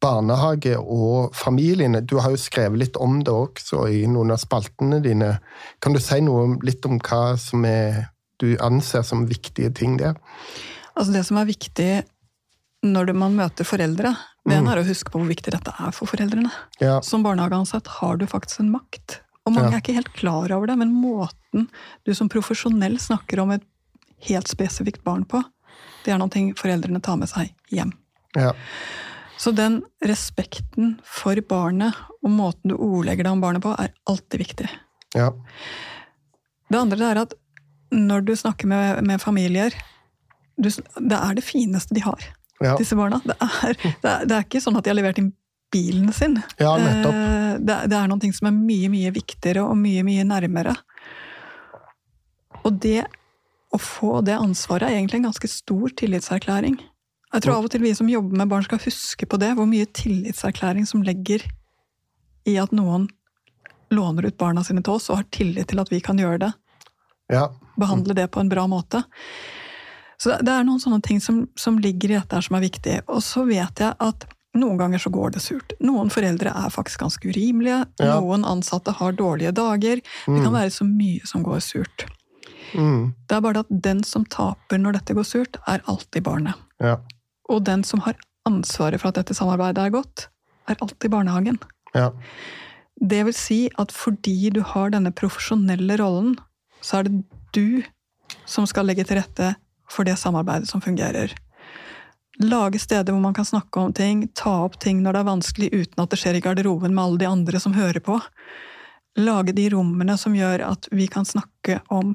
barnehage 0.00 0.76
og 0.78 1.34
familiene. 1.36 2.04
Du 2.06 2.20
har 2.22 2.30
jo 2.30 2.40
skrevet 2.40 2.78
litt 2.78 3.00
om 3.02 3.18
det 3.26 3.34
også 3.34 3.88
i 3.90 4.04
noen 4.10 4.30
av 4.30 4.38
spaltene 4.42 5.00
dine. 5.02 5.34
Kan 5.82 5.96
du 5.96 6.00
si 6.02 6.20
noe 6.22 6.54
litt 6.66 6.86
om 6.86 7.00
hva 7.02 7.34
som 7.40 7.66
er, 7.68 8.06
du 8.40 8.54
anser 8.62 9.02
som 9.06 9.26
viktige 9.28 9.72
ting 9.74 9.98
der? 10.00 10.14
Altså 10.94 11.12
Det 11.16 11.24
som 11.26 11.40
er 11.42 11.50
viktig 11.50 11.90
når 12.86 13.12
man 13.18 13.34
møter 13.36 13.66
foreldre 13.68 14.14
Det 14.48 14.54
ene 14.56 14.72
er 14.72 14.80
å 14.80 14.86
huske 14.86 15.12
på 15.12 15.20
hvor 15.20 15.28
viktig 15.28 15.52
dette 15.52 15.74
er 15.74 15.90
for 15.92 16.08
foreldrene. 16.08 16.52
Ja. 16.80 17.00
Som 17.04 17.26
barnehageansatt 17.26 17.90
har 17.98 18.16
du 18.16 18.24
faktisk 18.30 18.62
en 18.62 18.72
makt. 18.72 19.18
Og 19.50 19.56
mange 19.56 19.72
Ja. 19.72 19.76
er 19.78 19.82
ikke 19.82 19.96
helt 19.98 20.12
klar 20.14 20.52
over 20.54 20.70
det, 20.70 20.76
men 20.78 20.92
måten 20.94 21.66
du 22.06 22.12
som 22.14 22.28
profesjonell 22.30 22.96
snakker 23.02 23.40
om 23.42 23.50
et 23.56 23.64
helt 24.28 24.46
spesifikt 24.48 25.02
barn 25.04 25.24
på, 25.26 25.42
det 26.04 26.12
er 26.14 26.18
noe 26.22 26.54
foreldrene 26.56 27.02
tar 27.02 27.16
med 27.18 27.28
seg 27.28 27.50
hjem. 27.74 27.92
Ja. 28.38 28.52
Så 29.40 29.50
den 29.56 29.80
respekten 30.04 30.98
for 31.02 31.34
barnet 31.48 31.96
og 32.22 32.30
måten 32.30 32.70
du 32.70 32.76
ordlegger 32.76 33.24
deg 33.26 33.32
om 33.32 33.40
barnet 33.42 33.64
på, 33.64 33.72
er 33.80 33.90
alltid 34.06 34.42
viktig. 34.44 34.68
Ja. 35.16 35.30
Det 36.70 36.78
andre 36.78 37.10
er 37.10 37.22
at 37.24 37.34
når 37.90 38.24
du 38.28 38.34
snakker 38.38 38.68
med, 38.70 39.00
med 39.02 39.18
familier 39.20 39.74
du, 40.60 40.68
Det 40.68 41.16
er 41.16 41.34
det 41.34 41.42
fineste 41.42 41.94
de 41.96 42.00
har, 42.04 42.20
Ja. 42.60 42.76
disse 42.76 42.94
barna. 42.94 43.20
Det 43.24 43.34
er, 43.40 43.72
det, 43.74 44.04
er, 44.04 44.26
det 44.28 44.36
er 44.36 44.44
ikke 44.44 44.60
sånn 44.60 44.76
at 44.76 44.84
de 44.84 44.90
har 44.92 44.98
levert 45.00 45.18
inn 45.18 45.32
bilen 45.72 46.12
sin. 46.12 46.38
Ja, 46.58 46.76
nettopp. 46.78 47.14
Eh, 47.14 47.38
Det, 47.60 47.76
det 47.90 47.96
er 47.98 48.08
noe 48.08 48.32
som 48.32 48.46
er 48.48 48.54
mye, 48.56 48.88
mye 48.88 49.10
viktigere 49.12 49.62
og 49.66 49.76
mye, 49.76 50.02
mye 50.06 50.24
nærmere. 50.24 50.76
Og 52.64 52.78
det 52.80 53.04
å 53.74 53.78
få 53.78 54.20
det 54.26 54.34
ansvaret 54.38 54.88
er 54.88 54.96
egentlig 54.98 55.20
en 55.20 55.28
ganske 55.30 55.48
stor 55.50 55.92
tillitserklæring. 56.00 56.78
Jeg 57.32 57.42
tror 57.44 57.58
av 57.60 57.68
og 57.68 57.70
til 57.70 57.84
vi 57.84 57.92
som 57.94 58.08
jobber 58.10 58.36
med 58.40 58.48
barn 58.50 58.64
skal 58.66 58.80
huske 58.82 59.26
på 59.30 59.38
det, 59.38 59.52
hvor 59.54 59.68
mye 59.70 59.86
tillitserklæring 59.94 60.86
som 60.88 61.04
legger 61.06 61.44
i 62.48 62.56
at 62.58 62.72
noen 62.74 63.06
låner 63.94 64.26
ut 64.30 64.38
barna 64.38 64.64
sine 64.66 64.82
til 64.82 64.96
oss 64.96 65.08
og 65.10 65.20
har 65.20 65.28
tillit 65.34 65.68
til 65.70 65.78
at 65.82 65.90
vi 65.92 66.00
kan 66.02 66.18
gjøre 66.18 66.40
det. 66.46 66.50
Ja. 67.30 67.48
Behandle 67.78 68.14
det 68.18 68.28
på 68.34 68.40
en 68.42 68.50
bra 68.50 68.66
måte. 68.66 69.04
Så 70.18 70.30
det- 70.34 70.44
det 70.46 70.52
er 70.52 70.64
noen 70.64 70.80
sånne 70.80 71.02
ting 71.02 71.20
som, 71.20 71.48
som 71.56 71.78
ligger 71.78 72.10
i 72.10 72.18
dette 72.18 72.34
her 72.34 72.42
som 72.42 72.56
er 72.56 72.66
viktig. 72.68 73.00
Og 73.08 73.22
så 73.22 73.46
vet 73.46 73.78
jeg 73.78 73.94
at 74.00 74.24
noen 74.58 74.78
ganger 74.80 74.98
så 74.98 75.12
går 75.14 75.34
det 75.36 75.42
surt. 75.44 75.74
Noen 75.84 76.10
foreldre 76.10 76.52
er 76.56 76.72
faktisk 76.74 77.04
ganske 77.04 77.28
urimelige. 77.30 77.84
Ja. 78.02 78.16
Noen 78.18 78.44
ansatte 78.48 78.94
har 78.98 79.14
dårlige 79.14 79.52
dager. 79.54 80.00
Det 80.02 80.40
kan 80.42 80.56
være 80.56 80.72
så 80.74 80.86
mye 80.88 81.26
som 81.28 81.44
går 81.46 81.62
surt. 81.62 82.06
Mm. 82.74 83.12
Det 83.26 83.36
er 83.36 83.44
bare 83.44 83.60
det 83.60 83.66
at 83.66 83.84
den 83.86 84.02
som 84.06 84.26
taper 84.30 84.78
når 84.78 84.98
dette 84.98 85.14
går 85.14 85.26
surt, 85.26 85.58
er 85.70 85.82
alltid 85.90 86.26
barnet. 86.26 86.58
Ja. 86.82 86.98
Og 87.50 87.64
den 87.66 87.84
som 87.86 88.02
har 88.06 88.18
ansvaret 88.48 89.02
for 89.02 89.10
at 89.10 89.20
dette 89.20 89.36
samarbeidet 89.38 89.84
er 89.84 89.94
godt, 89.94 90.28
er 90.70 90.78
alltid 90.82 91.10
barnehagen. 91.12 91.58
Ja. 91.94 92.10
Det 93.00 93.22
vil 93.26 93.36
si 93.36 93.60
at 93.80 93.94
fordi 93.94 94.50
du 94.54 94.62
har 94.66 94.92
denne 94.94 95.12
profesjonelle 95.14 95.96
rollen, 96.00 96.36
så 96.82 97.00
er 97.00 97.08
det 97.08 97.22
du 97.54 97.82
som 98.46 98.66
skal 98.68 98.86
legge 98.88 99.06
til 99.06 99.18
rette 99.20 99.54
for 99.90 100.06
det 100.06 100.18
samarbeidet 100.18 100.70
som 100.70 100.82
fungerer. 100.82 101.32
Lage 102.40 102.78
steder 102.80 103.12
hvor 103.12 103.20
man 103.20 103.36
kan 103.36 103.44
snakke 103.44 103.80
om 103.80 103.92
ting, 103.92 104.24
ta 104.34 104.62
opp 104.64 104.78
ting 104.80 105.02
når 105.04 105.12
det 105.12 105.20
er 105.20 105.28
vanskelig 105.28 105.68
uten 105.74 106.02
at 106.02 106.12
det 106.12 106.18
skjer 106.22 106.38
i 106.38 106.42
garderoben 106.44 106.94
med 106.96 107.04
alle 107.04 107.20
de 107.20 107.28
andre 107.28 107.60
som 107.60 107.76
hører 107.76 108.00
på. 108.00 108.16
Lage 109.20 109.52
de 109.52 109.68
rommene 109.74 110.16
som 110.18 110.36
gjør 110.36 110.64
at 110.70 110.88
vi 110.94 111.08
kan 111.10 111.28
snakke 111.28 111.82
om 111.92 112.14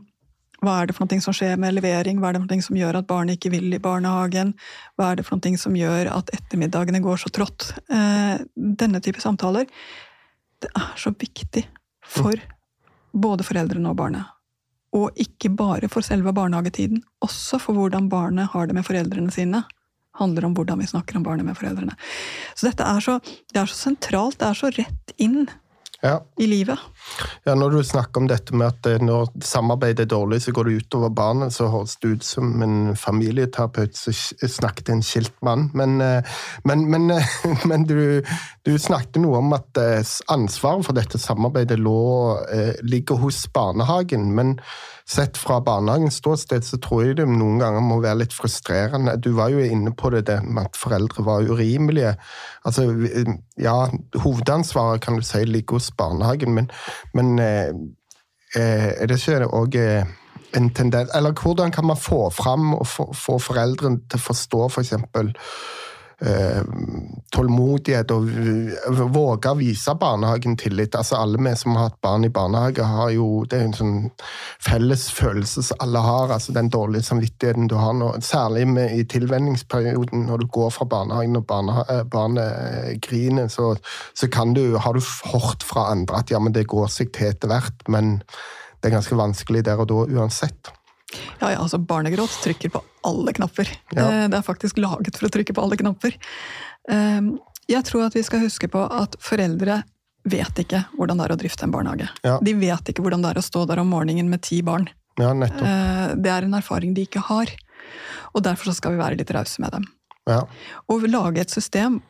hva 0.65 0.79
er 0.81 0.89
det 0.89 0.95
for 0.97 1.05
noe 1.05 1.21
som 1.21 1.35
skjer 1.35 1.59
med 1.61 1.75
levering, 1.75 2.17
hva 2.17 2.31
er 2.31 2.37
det 2.37 2.41
for 2.41 2.55
noe 2.55 2.65
som 2.65 2.79
gjør 2.79 2.97
at 2.97 3.09
barnet 3.09 3.37
ikke 3.37 3.51
vil 3.53 3.75
i 3.75 3.81
barnehagen, 3.81 4.55
hva 4.97 5.11
er 5.11 5.19
det 5.19 5.27
for 5.27 5.37
noe 5.37 5.61
som 5.61 5.77
gjør 5.77 6.09
at 6.15 6.31
ettermiddagene 6.33 7.03
går 7.05 7.21
så 7.21 7.31
trått. 7.35 7.69
Eh, 7.85 8.41
denne 8.55 9.03
type 9.05 9.21
samtaler 9.21 9.69
det 10.63 10.71
er 10.71 10.93
så 10.97 11.11
viktig 11.13 11.67
for 12.01 12.39
både 13.13 13.45
foreldrene 13.45 13.91
og 13.91 13.99
barnet. 13.99 14.31
Og 14.95 15.17
ikke 15.19 15.51
bare 15.53 15.89
for 15.91 16.05
selve 16.07 16.33
barnehagetiden, 16.33 17.03
også 17.21 17.59
for 17.61 17.77
hvordan 17.77 18.07
barnet 18.09 18.53
har 18.55 18.65
det 18.65 18.77
med 18.77 18.87
foreldrene 18.87 19.33
sine. 19.35 19.65
Handler 20.21 20.47
om 20.47 20.55
hvordan 20.55 20.79
vi 20.81 20.87
snakker 20.87 21.19
om 21.19 21.27
barnet 21.27 21.45
med 21.47 21.57
foreldrene. 21.59 21.97
Så 22.55 22.69
dette 22.69 22.87
er 22.87 23.03
så, 23.03 23.19
det 23.53 23.61
er 23.61 23.69
så 23.69 23.77
sentralt, 23.89 24.39
det 24.41 24.49
er 24.49 24.59
så 24.63 24.71
rett 24.75 25.15
inn 25.21 25.45
Ja. 26.03 26.19
i 26.37 26.45
livet. 26.45 26.77
ja, 27.45 27.55
når 27.55 27.71
du 27.71 27.83
snakker 27.83 28.21
om 28.21 28.27
dette 28.29 28.53
med 28.53 28.67
at 28.67 28.85
eh, 28.85 29.01
når 29.01 29.31
samarbeidet 29.41 30.03
er 30.05 30.09
dårlig, 30.11 30.41
så 30.43 30.51
går 30.53 30.67
det 30.67 30.83
utover 30.83 31.09
barnet, 31.09 31.53
så 31.55 31.69
høres 31.71 31.95
det 32.03 32.11
ut 32.17 32.23
som 32.23 32.61
en 32.61 32.95
familieterapeut 32.95 33.95
som 33.97 34.13
snakket 34.13 34.89
en 34.93 35.01
skilt 35.01 35.33
mann. 35.41 35.71
Men, 35.73 36.01
eh, 36.01 36.21
men, 36.63 36.85
men, 36.91 37.09
eh, 37.15 37.25
men 37.69 37.87
du, 37.89 38.21
du 38.67 38.75
snakket 38.77 39.21
noe 39.23 39.39
om 39.39 39.55
at 39.57 39.81
ansvaret 40.29 40.85
for 40.85 40.93
dette 40.93 41.17
samarbeidet 41.17 41.79
lå, 41.79 41.97
ligger 42.83 43.23
hos 43.23 43.47
barnehagen. 43.55 44.33
Men 44.35 44.59
sett 45.09 45.37
fra 45.37 45.59
barnehagens 45.61 46.17
ståsted 46.17 46.65
så 46.65 46.79
tror 46.81 47.03
jeg 47.03 47.17
det 47.19 47.27
noen 47.29 47.59
ganger 47.61 47.83
må 47.85 47.99
være 48.01 48.23
litt 48.23 48.33
frustrerende. 48.33 49.17
Du 49.21 49.35
var 49.37 49.53
jo 49.53 49.61
inne 49.61 49.93
på 49.93 50.09
det, 50.13 50.25
det 50.29 50.39
med 50.43 50.65
at 50.65 50.79
foreldre 50.79 51.25
var 51.27 51.45
urimelige. 51.45 52.15
Altså, 52.65 52.87
ja, 53.61 53.75
hovedansvaret 54.23 55.03
kan 55.05 55.19
du 55.19 55.25
si 55.25 55.43
ligger 55.45 55.77
hos 55.77 55.91
barnehagen, 55.93 56.55
men, 56.57 56.71
men 57.13 57.39
eh, 57.39 57.69
eh, 58.57 58.91
er 58.97 59.11
det 59.11 59.21
ikke 59.21 59.51
òg 59.53 59.77
en 60.55 60.69
tendens 60.73 61.09
Eller 61.15 61.33
hvordan 61.35 61.71
kan 61.71 61.85
man 61.85 61.97
få 61.97 62.29
fram 62.29 62.73
og 62.73 62.87
få, 62.87 63.09
få 63.13 63.37
foreldrene 63.39 64.05
til 64.09 64.19
å 64.19 64.25
forstå 64.25 64.65
f.eks. 64.69 64.93
For 65.11 65.25
eh, 65.25 65.33
tålmodighet 67.35 68.11
og 68.15 68.29
våge 69.11 69.51
å 69.51 69.57
vise 69.59 69.95
barnehagen 69.99 70.55
tillit. 70.57 70.95
Altså 70.95 71.17
Alle 71.19 71.41
vi 71.43 71.51
som 71.59 71.75
har 71.75 71.89
hatt 71.89 71.99
barn 72.01 72.25
i 72.25 72.31
barnehage, 72.31 72.83
har 72.83 73.09
jo 73.11 73.43
det 73.49 73.59
er 73.59 73.67
en 73.67 73.75
sånn 73.75 73.97
felles 74.63 75.09
følelse 75.11 75.65
som 75.69 75.83
alle 75.83 75.99
har. 76.05 76.31
altså 76.31 76.55
Den 76.55 76.69
dårlige 76.71 77.03
samvittigheten 77.09 77.67
du 77.67 77.75
har 77.75 77.93
nå. 77.93 78.13
Særlig 78.23 78.67
med, 78.67 78.95
i 78.95 79.03
tilvenningsperioden, 79.03 80.25
når 80.29 80.45
du 80.45 80.47
går 80.47 80.71
fra 80.71 80.87
barnehagen 80.89 81.35
og 81.41 81.51
eh, 81.89 82.03
barnet 82.03 82.47
eh, 82.47 82.95
griner, 83.03 83.47
så, 83.51 83.73
så 84.13 84.31
kan 84.31 84.53
du, 84.55 84.77
har 84.77 84.95
du 84.95 85.03
hørt 85.33 85.63
fra 85.63 85.89
andre 85.91 86.23
at 86.23 86.31
ja, 86.31 86.39
men 86.39 86.55
det 86.55 86.67
går 86.71 86.87
seg 86.91 87.11
til 87.15 87.33
etter 87.33 87.51
hvert. 87.51 87.87
Men 87.91 88.19
det 88.79 88.89
er 88.89 88.97
ganske 88.97 89.19
vanskelig 89.19 89.65
der 89.65 89.83
og 89.83 89.89
da 89.91 90.05
uansett. 90.15 90.71
Ja, 91.41 91.51
ja, 91.51 91.61
altså 91.61 91.77
Barnegråt 91.77 92.41
trykker 92.43 92.71
på 92.73 92.81
alle 93.05 93.33
knapper. 93.37 93.69
Ja. 93.95 94.27
Det 94.31 94.39
er 94.39 94.45
faktisk 94.45 94.79
laget 94.81 95.17
for 95.19 95.27
å 95.29 95.33
trykke 95.33 95.55
på 95.55 95.63
alle 95.65 95.77
knapper. 95.79 96.17
Eh, 96.91 97.21
Jeg 97.67 97.81
tror 97.87 98.05
at 98.05 98.13
vi 98.13 98.21
skal 98.21 98.43
huske 98.43 98.67
på 98.69 98.83
at 98.93 99.15
foreldre 99.25 99.79
vet 100.25 100.59
ikke 100.61 100.83
hvordan 100.97 101.17
det 101.17 101.25
er 101.25 101.33
å 101.33 101.37
drifte 101.41 101.65
en 101.65 101.73
barnehage. 101.73 102.09
Ja. 102.25 102.37
De 102.41 102.53
vet 102.53 102.91
ikke 102.91 103.01
hvordan 103.05 103.23
det 103.23 103.31
er 103.33 103.39
å 103.41 103.45
stå 103.45 103.65
der 103.69 103.81
om 103.81 103.89
morgenen 103.89 104.29
med 104.29 104.43
ti 104.45 104.61
barn. 104.65 104.89
Ja. 105.17 105.31
Eh, 105.33 106.15
Det 106.15 106.29
er 106.29 106.43
en 106.45 106.53
erfaring 106.53 106.93
de 106.93 107.05
ikke 107.05 107.23
har. 107.25 107.49
Og 108.33 108.43
derfor 108.43 108.69
så 108.69 108.75
skal 108.75 108.93
vi 108.93 109.01
være 109.01 109.17
litt 109.17 109.31
rause 109.31 109.61
med 109.61 109.71
dem. 109.71 109.85
Ja. 110.27 110.43
Og 110.89 111.05
lage 111.09 111.41
et 111.41 111.49
system 111.53 112.01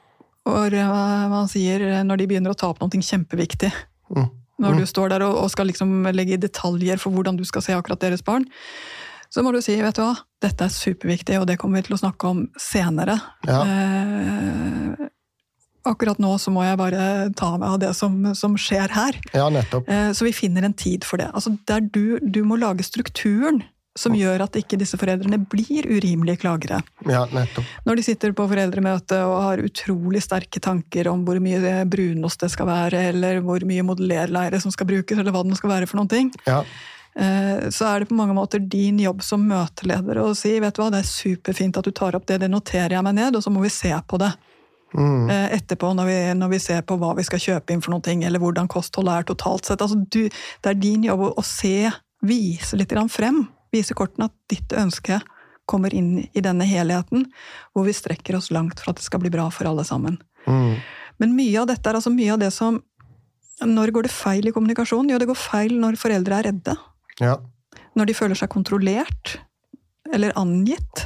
hvor 0.45 0.73
eh, 0.73 1.27
man 1.29 1.47
sier 1.47 2.03
når 2.05 2.17
de 2.17 2.27
begynner 2.27 2.51
å 2.53 2.57
ta 2.57 2.67
opp 2.69 2.81
noe 2.81 2.89
kjempeviktig 2.89 3.71
Mm. 4.05 4.29
Når 4.61 4.77
du 4.77 4.85
står 4.85 5.09
der 5.09 5.23
og 5.25 5.49
skal 5.49 5.65
liksom 5.67 6.05
legge 6.13 6.35
i 6.35 6.37
detaljer 6.37 6.99
for 7.01 7.11
hvordan 7.11 7.35
du 7.39 7.43
skal 7.43 7.63
se 7.65 7.73
akkurat 7.73 7.99
deres 7.99 8.21
barn, 8.23 8.45
så 9.35 9.43
må 9.43 9.51
du 9.51 9.59
si 9.63 9.75
vet 9.75 9.97
du 9.97 9.99
hva, 10.05 10.13
dette 10.45 10.63
er 10.63 10.71
superviktig, 10.71 11.35
og 11.41 11.47
det 11.49 11.57
kommer 11.59 11.81
vi 11.81 11.89
til 11.89 11.97
å 11.97 11.99
snakke 11.99 12.29
om 12.31 12.45
senere. 12.61 13.17
Ja. 13.43 13.57
Eh, 13.67 15.09
akkurat 15.85 16.21
nå 16.23 16.31
så 16.41 16.53
må 16.55 16.63
jeg 16.65 16.79
bare 16.79 17.03
ta 17.37 17.51
meg 17.59 17.67
av 17.75 17.79
det 17.83 17.91
som, 17.99 18.15
som 18.37 18.55
skjer 18.59 18.95
her. 18.95 19.19
ja, 19.35 19.49
nettopp. 19.51 19.89
Eh, 19.91 20.09
så 20.15 20.25
vi 20.29 20.33
finner 20.33 20.65
en 20.65 20.73
tid 20.77 21.03
for 21.05 21.19
det. 21.21 21.27
Altså, 21.35 21.53
der 21.67 21.83
du, 21.83 22.17
du 22.23 22.45
må 22.47 22.57
lage 22.61 22.85
strukturen 22.87 23.61
som 23.95 24.11
gjør 24.17 24.41
at 24.43 24.57
ikke 24.59 24.75
disse 24.79 24.97
foreldrene 24.99 25.37
blir 25.51 25.85
urimelige 25.87 26.41
klagere. 26.41 26.81
Ja, 27.07 27.21
nettopp. 27.31 27.67
Når 27.87 27.99
de 27.99 28.03
sitter 28.03 28.33
på 28.35 28.47
foreldremøte 28.51 29.21
og 29.23 29.37
har 29.45 29.61
utrolig 29.63 30.19
sterke 30.25 30.59
tanker 30.63 31.07
om 31.11 31.21
hvor 31.27 31.39
mye 31.43 31.77
brunost 31.87 32.43
det 32.43 32.49
skal 32.51 32.67
være, 32.67 33.05
eller 33.13 33.39
hvor 33.45 33.63
mye 33.67 33.85
modellerleire 33.87 34.59
som 34.59 34.73
skal 34.75 34.89
brukes, 34.89 35.15
eller 35.21 35.31
hva 35.31 35.45
det 35.47 35.59
skal 35.61 35.71
være 35.77 35.87
for 35.91 36.01
noen 36.01 36.11
ting, 36.11 36.33
Ja. 36.47 36.61
Eh, 37.19 37.69
så 37.71 37.87
er 37.89 38.01
det 38.01 38.09
på 38.09 38.17
mange 38.17 38.35
måter 38.37 38.59
din 38.59 38.99
jobb 38.99 39.23
som 39.23 39.45
møteleder 39.47 40.19
å 40.21 40.33
si 40.37 40.57
vet 40.59 40.75
du 40.75 40.83
hva, 40.83 40.91
det 40.93 41.03
er 41.03 41.09
superfint 41.09 41.79
at 41.79 41.87
du 41.87 41.93
tar 41.95 42.17
opp 42.17 42.27
det, 42.29 42.41
det 42.43 42.51
noterer 42.51 42.97
jeg 42.97 43.07
meg 43.07 43.17
ned, 43.17 43.37
og 43.37 43.45
så 43.45 43.53
må 43.53 43.63
vi 43.65 43.73
se 43.73 43.93
på 44.07 44.19
det. 44.21 44.33
Mm. 44.95 45.29
eh, 45.29 45.53
Etterpå, 45.57 45.91
når 45.95 46.05
vi, 46.07 46.17
når 46.39 46.51
vi 46.53 46.61
ser 46.63 46.81
på 46.87 46.97
hva 46.99 47.11
vi 47.17 47.25
skal 47.27 47.41
kjøpe 47.41 47.73
inn 47.73 47.83
for 47.83 47.95
noen 47.95 48.05
ting, 48.05 48.23
eller 48.23 48.39
hvordan 48.39 48.69
kostholdet 48.71 49.19
er 49.19 49.29
totalt 49.31 49.67
sett. 49.67 49.83
Altså, 49.83 49.99
du, 49.99 50.27
det 50.63 50.71
er 50.71 50.79
din 50.79 51.03
jobb 51.07 51.25
å, 51.33 51.45
se, 51.45 51.91
vise 52.25 52.79
litt 52.79 52.95
frem. 53.11 53.43
Vise 53.75 53.97
kortene 53.97 54.29
at 54.29 54.35
ditt 54.51 54.75
ønske 54.77 55.19
kommer 55.65 55.93
inn 55.97 56.27
i 56.31 56.43
denne 56.45 56.65
helheten, 56.69 57.25
hvor 57.73 57.87
vi 57.87 57.95
strekker 57.97 58.37
oss 58.37 58.51
langt 58.53 58.79
for 58.79 58.93
at 58.93 59.01
det 59.01 59.07
skal 59.07 59.23
bli 59.23 59.33
bra 59.33 59.49
for 59.51 59.67
alle 59.67 59.83
sammen. 59.83 60.19
Mm. 60.45 60.77
Men 61.17 61.35
mye 61.35 61.61
av 61.61 61.69
dette 61.71 61.89
er 61.89 61.97
altså 61.97 62.13
mye 62.13 62.35
av 62.35 62.41
det 62.43 62.51
som 62.53 62.81
Når 63.55 63.93
går 63.95 64.03
det 64.03 64.11
feil 64.11 64.49
i 64.49 64.51
kommunikasjon? 64.51 65.07
Jo, 65.07 65.17
det 65.17 65.29
går 65.29 65.37
feil 65.39 65.77
når 65.79 65.95
foreldre 65.95 66.41
er 66.41 66.47
redde. 66.49 66.73
Ja. 67.21 67.37
Når 67.95 68.09
de 68.09 68.15
føler 68.17 68.39
seg 68.39 68.51
kontrollert. 68.51 69.37
Eller 70.13 70.35
angitt. 70.37 71.05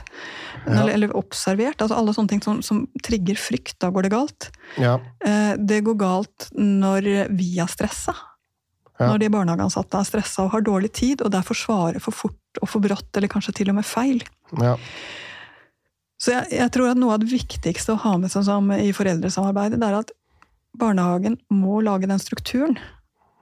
Ja. 0.65 0.81
Eller, 0.81 0.93
eller 0.97 1.13
observert. 1.17 1.79
Altså 1.81 1.97
alle 1.97 2.13
sånne 2.15 2.33
ting 2.33 2.41
som, 2.43 2.63
som 2.65 2.83
trigger 3.05 3.39
frykt. 3.39 3.77
Da 3.81 3.91
går 3.93 4.07
det 4.07 4.13
galt. 4.13 4.49
Ja. 4.81 4.97
Eh, 5.25 5.53
Det 5.57 5.83
går 5.87 5.99
galt 6.01 6.49
når 6.57 7.29
vi 7.37 7.53
er 7.61 7.71
stressa. 7.71 8.15
Ja. 8.99 9.07
Når 9.07 9.21
de 9.21 9.31
barnehageansatte 9.31 10.01
er 10.01 10.07
stressa 10.07 10.43
og 10.43 10.51
har 10.57 10.65
dårlig 10.65 10.91
tid, 10.97 11.21
og 11.23 11.31
derfor 11.31 11.55
svarer 11.55 12.03
for 12.03 12.11
fort 12.11 12.59
og 12.59 12.67
for 12.67 12.83
brått, 12.83 13.07
eller 13.15 13.31
kanskje 13.31 13.55
til 13.61 13.71
og 13.71 13.77
med 13.77 13.87
feil. 13.87 14.19
Ja. 14.59 14.75
Så 16.19 16.33
jeg, 16.33 16.49
jeg, 16.57 16.71
tror 16.75 16.91
at 16.91 16.99
noe 16.99 17.15
av 17.15 17.23
det 17.23 17.31
viktigste 17.31 17.95
å 17.95 18.01
ha 18.03 18.17
med 18.19 18.33
seg 18.33 18.49
i 18.83 18.91
foreldresamarbeidet, 18.95 19.79
det 19.79 19.87
er 19.87 20.01
at 20.01 20.11
barnehagen 20.79 21.37
må 21.53 21.79
lage 21.85 22.09
den 22.11 22.19
strukturen. 22.19 22.75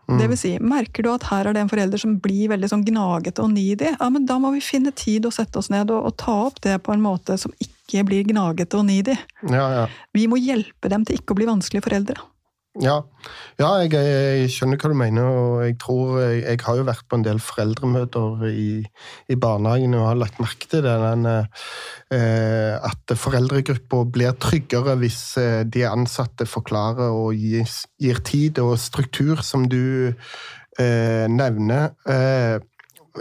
Mm. 0.07 0.19
Det 0.21 0.27
vil 0.31 0.39
si, 0.39 0.51
merker 0.63 1.03
du 1.03 1.09
at 1.11 1.25
her 1.27 1.49
er 1.49 1.55
det 1.55 1.65
en 1.65 1.71
forelder 1.71 1.99
som 1.99 2.13
blir 2.23 2.47
veldig 2.53 2.69
sånn 2.71 2.85
gnagete 2.87 3.43
og 3.43 3.51
needy, 3.51 3.89
ja, 3.91 4.07
men 4.13 4.27
da 4.29 4.37
må 4.39 4.53
vi 4.55 4.63
finne 4.63 4.93
tid 4.95 5.27
og 5.27 5.35
sette 5.35 5.59
oss 5.59 5.67
ned 5.73 5.91
og, 5.91 6.05
og, 6.07 6.15
ta 6.21 6.35
opp 6.45 6.61
det 6.63 6.77
på 6.85 6.95
en 6.95 7.03
måte 7.03 7.35
som 7.41 7.51
ikke 7.63 8.05
blir 8.07 8.23
gnagete 8.29 8.79
og 8.79 8.87
needy. 8.87 9.17
Ja, 9.51 9.67
ja. 9.73 9.85
Vi 10.15 10.29
må 10.31 10.39
hjelpe 10.39 10.91
dem 10.91 11.03
til 11.07 11.19
ikke 11.19 11.35
å 11.35 11.39
bli 11.41 11.49
vanskelige 11.49 11.89
foreldre. 11.89 12.23
Ja, 12.77 12.97
ja 13.57 13.69
jeg, 13.81 13.93
jeg, 13.95 14.49
skjønner 14.53 14.77
hva 14.77 14.91
du 14.91 14.97
mener. 14.97 15.27
og 15.27 15.63
Jeg 15.65 15.77
tror, 15.81 16.19
jeg, 16.21 16.43
jeg, 16.43 16.59
har 16.65 16.77
jo 16.77 16.85
vært 16.87 17.05
på 17.09 17.17
en 17.17 17.25
del 17.25 17.39
foreldremøter 17.41 18.43
i, 18.51 18.69
i 19.33 19.37
barnehagen 19.39 19.95
og 19.97 20.07
har 20.11 20.19
lagt 20.21 20.41
merke 20.43 20.69
til 20.69 20.85
det. 20.85 20.93
Den, 21.01 21.25
eh, 22.13 22.73
at 22.77 23.15
foreldregruppa 23.17 24.03
blir 24.13 24.37
tryggere 24.41 24.97
hvis 25.01 25.21
eh, 25.41 25.63
de 25.65 25.87
ansatte 25.89 26.45
forklarer 26.49 27.09
og 27.09 27.33
gir, 27.37 27.65
gir 28.01 28.21
tid 28.27 28.61
og 28.61 28.75
struktur, 28.81 29.41
som 29.41 29.65
du 29.69 30.13
eh, 30.13 31.25
nevner. 31.31 31.95
Eh, 32.05 32.61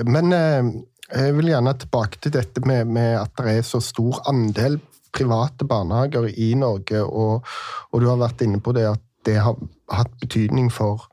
men 0.05 0.37
eh, 0.37 0.75
jeg 1.07 1.37
vil 1.39 1.53
gjerne 1.55 1.73
tilbake 1.81 2.21
til 2.21 2.35
dette 2.35 2.61
med, 2.67 2.91
med 2.93 3.15
at 3.23 3.33
det 3.41 3.57
er 3.57 3.67
så 3.67 3.81
stor 3.81 4.21
andel 4.29 4.81
private 5.17 5.65
barnehager 5.65 6.29
i 6.29 6.53
Norge, 6.59 7.03
og, 7.05 7.47
og, 7.93 8.01
du 8.03 8.09
har 8.11 8.21
vært 8.21 8.43
inne 8.45 8.61
på 8.61 8.75
det 8.77 8.89
at 8.91 9.03
det 9.27 9.37
har 9.43 9.59
hatt 9.93 10.13
betydning 10.23 10.71
for 10.73 11.09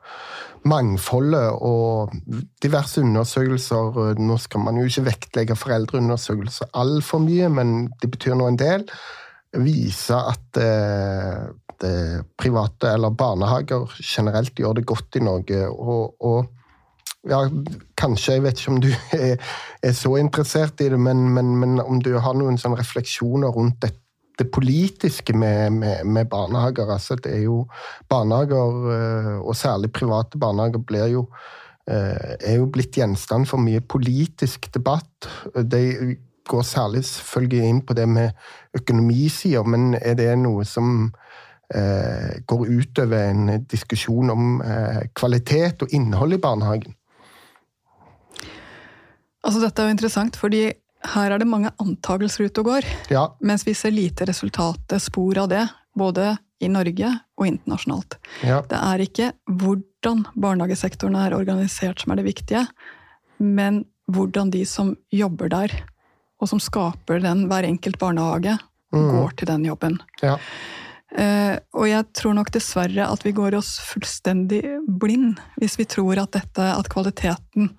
mangfoldet 0.69 1.57
og 1.65 2.13
diverse 2.63 3.01
undersøkelser. 3.03 4.15
Nå 4.19 4.37
skal 4.41 4.63
man 4.63 4.79
jo 4.79 4.87
ikke 4.87 5.07
vektlegge 5.09 5.59
foreldreundersøkelser 5.59 6.71
altfor 6.79 7.23
mye, 7.25 7.49
men 7.51 7.75
det 8.01 8.11
betyr 8.13 8.37
nå 8.39 8.47
en 8.51 8.59
del. 8.59 8.87
Viser 9.53 10.31
at 10.31 10.61
eh, 10.63 12.19
private 12.39 12.93
eller 12.95 13.15
barnehager 13.17 13.91
generelt 13.99 14.55
gjør 14.57 14.79
det 14.79 14.85
godt 14.87 15.19
i 15.19 15.25
Norge. 15.25 15.65
og, 15.69 16.15
og 16.23 16.45
ja, 17.29 17.39
kanskje, 17.97 18.33
jeg 18.33 18.43
vet 18.43 18.59
ikke 18.59 18.71
om 18.71 18.81
du 18.83 18.89
er, 19.15 19.35
er 19.87 19.93
så 19.95 20.15
interessert 20.19 20.81
i 20.83 20.89
det, 20.91 20.99
men, 20.99 21.29
men, 21.35 21.55
men 21.59 21.79
om 21.83 22.01
du 22.03 22.17
har 22.19 22.35
noen 22.35 22.59
refleksjoner 22.59 23.53
rundt 23.55 23.81
dette 23.83 24.02
det 24.39 24.51
politiske 24.51 25.33
med, 25.37 25.71
med, 25.71 26.05
med, 26.05 26.25
barnehager. 26.25 26.91
Altså, 26.93 27.15
det 27.15 27.33
er 27.35 27.43
jo 27.43 27.67
Barnehager, 28.09 28.87
eh, 28.93 29.47
og 29.47 29.55
særlig 29.55 29.91
private 29.91 30.37
barnehager, 30.37 31.07
jo 31.07 31.27
eh, 31.87 32.35
er 32.39 32.55
jo 32.57 32.65
blitt 32.65 32.97
gjenstand 32.97 33.45
for 33.45 33.57
mye 33.57 33.81
politisk 33.81 34.73
debatt. 34.73 35.29
De 35.55 36.15
går 36.49 36.61
særlig 36.61 37.05
selvfølgelig 37.05 37.69
inn 37.69 37.81
på 37.85 37.93
det 37.93 38.09
med 38.09 38.29
økonomisider, 38.73 39.63
men 39.63 39.93
er 40.01 40.13
det 40.13 40.37
noe 40.37 40.65
som 40.65 41.13
eh, 41.75 42.41
går 42.47 42.67
utover 42.67 43.29
en 43.29 43.65
diskusjon 43.71 44.29
om 44.29 44.61
kvalitet 45.15 45.81
og 45.81 45.93
innhold 45.93 46.33
i 46.33 46.41
barnehagen? 46.41 46.95
Altså, 49.43 49.59
dette 49.59 49.81
er 49.81 49.85
jo 49.85 49.91
interessant, 49.97 50.35
fordi 50.39 50.71
her 51.13 51.33
er 51.33 51.41
det 51.41 51.49
mange 51.49 51.71
antakelser 51.81 52.47
ute 52.47 52.63
og 52.63 52.69
går, 52.71 52.87
ja. 53.11 53.27
mens 53.43 53.65
vi 53.67 53.75
ser 53.77 53.93
lite 53.95 54.27
resultatet, 54.29 55.01
spor 55.03 55.43
av 55.43 55.49
det, 55.51 55.63
både 55.97 56.33
i 56.63 56.69
Norge 56.71 57.09
og 57.39 57.47
internasjonalt. 57.47 58.17
Ja. 58.45 58.61
Det 58.69 58.79
er 58.79 59.03
ikke 59.03 59.31
hvordan 59.49 60.25
barnehagesektoren 60.33 61.17
er 61.19 61.35
organisert 61.35 62.03
som 62.03 62.13
er 62.13 62.21
det 62.21 62.29
viktige, 62.29 62.65
men 63.43 63.83
hvordan 64.11 64.51
de 64.53 64.63
som 64.67 64.93
jobber 65.13 65.51
der, 65.51 65.73
og 66.41 66.49
som 66.51 66.61
skaper 66.63 67.21
den 67.23 67.47
hver 67.51 67.67
enkelt 67.67 67.99
barnehage, 68.01 68.55
mm. 68.93 69.09
går 69.11 69.35
til 69.39 69.51
den 69.51 69.67
jobben. 69.67 69.99
Ja. 70.23 70.37
Uh, 71.13 71.59
og 71.77 71.85
jeg 71.85 72.07
tror 72.17 72.33
nok 72.33 72.49
dessverre 72.55 73.05
at 73.05 73.21
vi 73.21 73.35
går 73.37 73.53
oss 73.59 73.75
fullstendig 73.85 74.63
blind 74.97 75.37
hvis 75.61 75.75
vi 75.77 75.85
tror 75.85 76.17
at 76.23 76.33
dette, 76.33 76.65
at 76.73 76.89
kvaliteten 76.89 77.69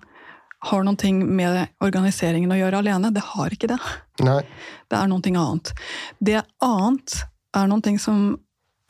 har 0.65 0.85
noen 0.85 0.97
ting 0.97 1.21
med 1.37 1.67
organiseringen 1.83 2.51
å 2.51 2.57
gjøre 2.57 2.81
alene. 2.81 3.11
Det 3.13 3.23
har 3.33 3.53
ikke 3.53 3.69
det. 3.69 3.79
Nei. 4.25 4.41
Det 4.89 4.97
er 4.97 5.09
noe 5.11 5.33
annet. 5.41 5.73
Det 6.19 6.41
annet 6.65 7.17
er 7.55 7.69
noe 7.71 7.97
som 8.01 8.23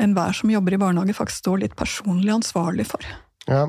enhver 0.01 0.35
som 0.35 0.51
jobber 0.51 0.75
i 0.75 0.79
barnehage, 0.79 1.15
faktisk 1.15 1.43
står 1.43 1.63
litt 1.63 1.75
personlig 1.79 2.33
ansvarlig 2.33 2.88
for. 2.89 3.03
Ja. 3.47 3.67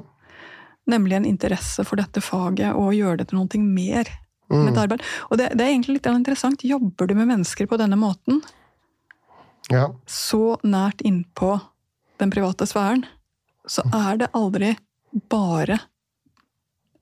Nemlig 0.86 1.16
en 1.16 1.26
interesse 1.26 1.84
for 1.86 1.98
dette 1.98 2.22
faget 2.22 2.74
og 2.74 2.90
å 2.90 2.94
gjøre 2.94 3.22
det 3.22 3.30
til 3.30 3.42
noe 3.42 3.62
mer. 3.62 4.10
Mm. 4.46 4.60
med 4.62 4.72
et 4.72 4.78
arbeid. 4.78 5.02
Og 5.26 5.38
det, 5.40 5.48
det, 5.58 5.64
er 5.64 5.72
egentlig 5.72 5.96
litt 5.96 6.06
interessant. 6.06 6.62
Jobber 6.62 7.08
du 7.10 7.16
med 7.18 7.26
mennesker 7.26 7.66
på 7.66 7.78
denne 7.80 7.96
måten, 7.98 8.38
ja. 9.72 9.88
så 10.06 10.54
nært 10.62 11.02
innpå 11.02 11.56
den 12.22 12.30
private 12.30 12.68
sfæren, 12.70 13.02
så 13.66 13.82
er 13.90 14.22
det 14.22 14.30
aldri 14.38 14.76
bare 15.32 15.80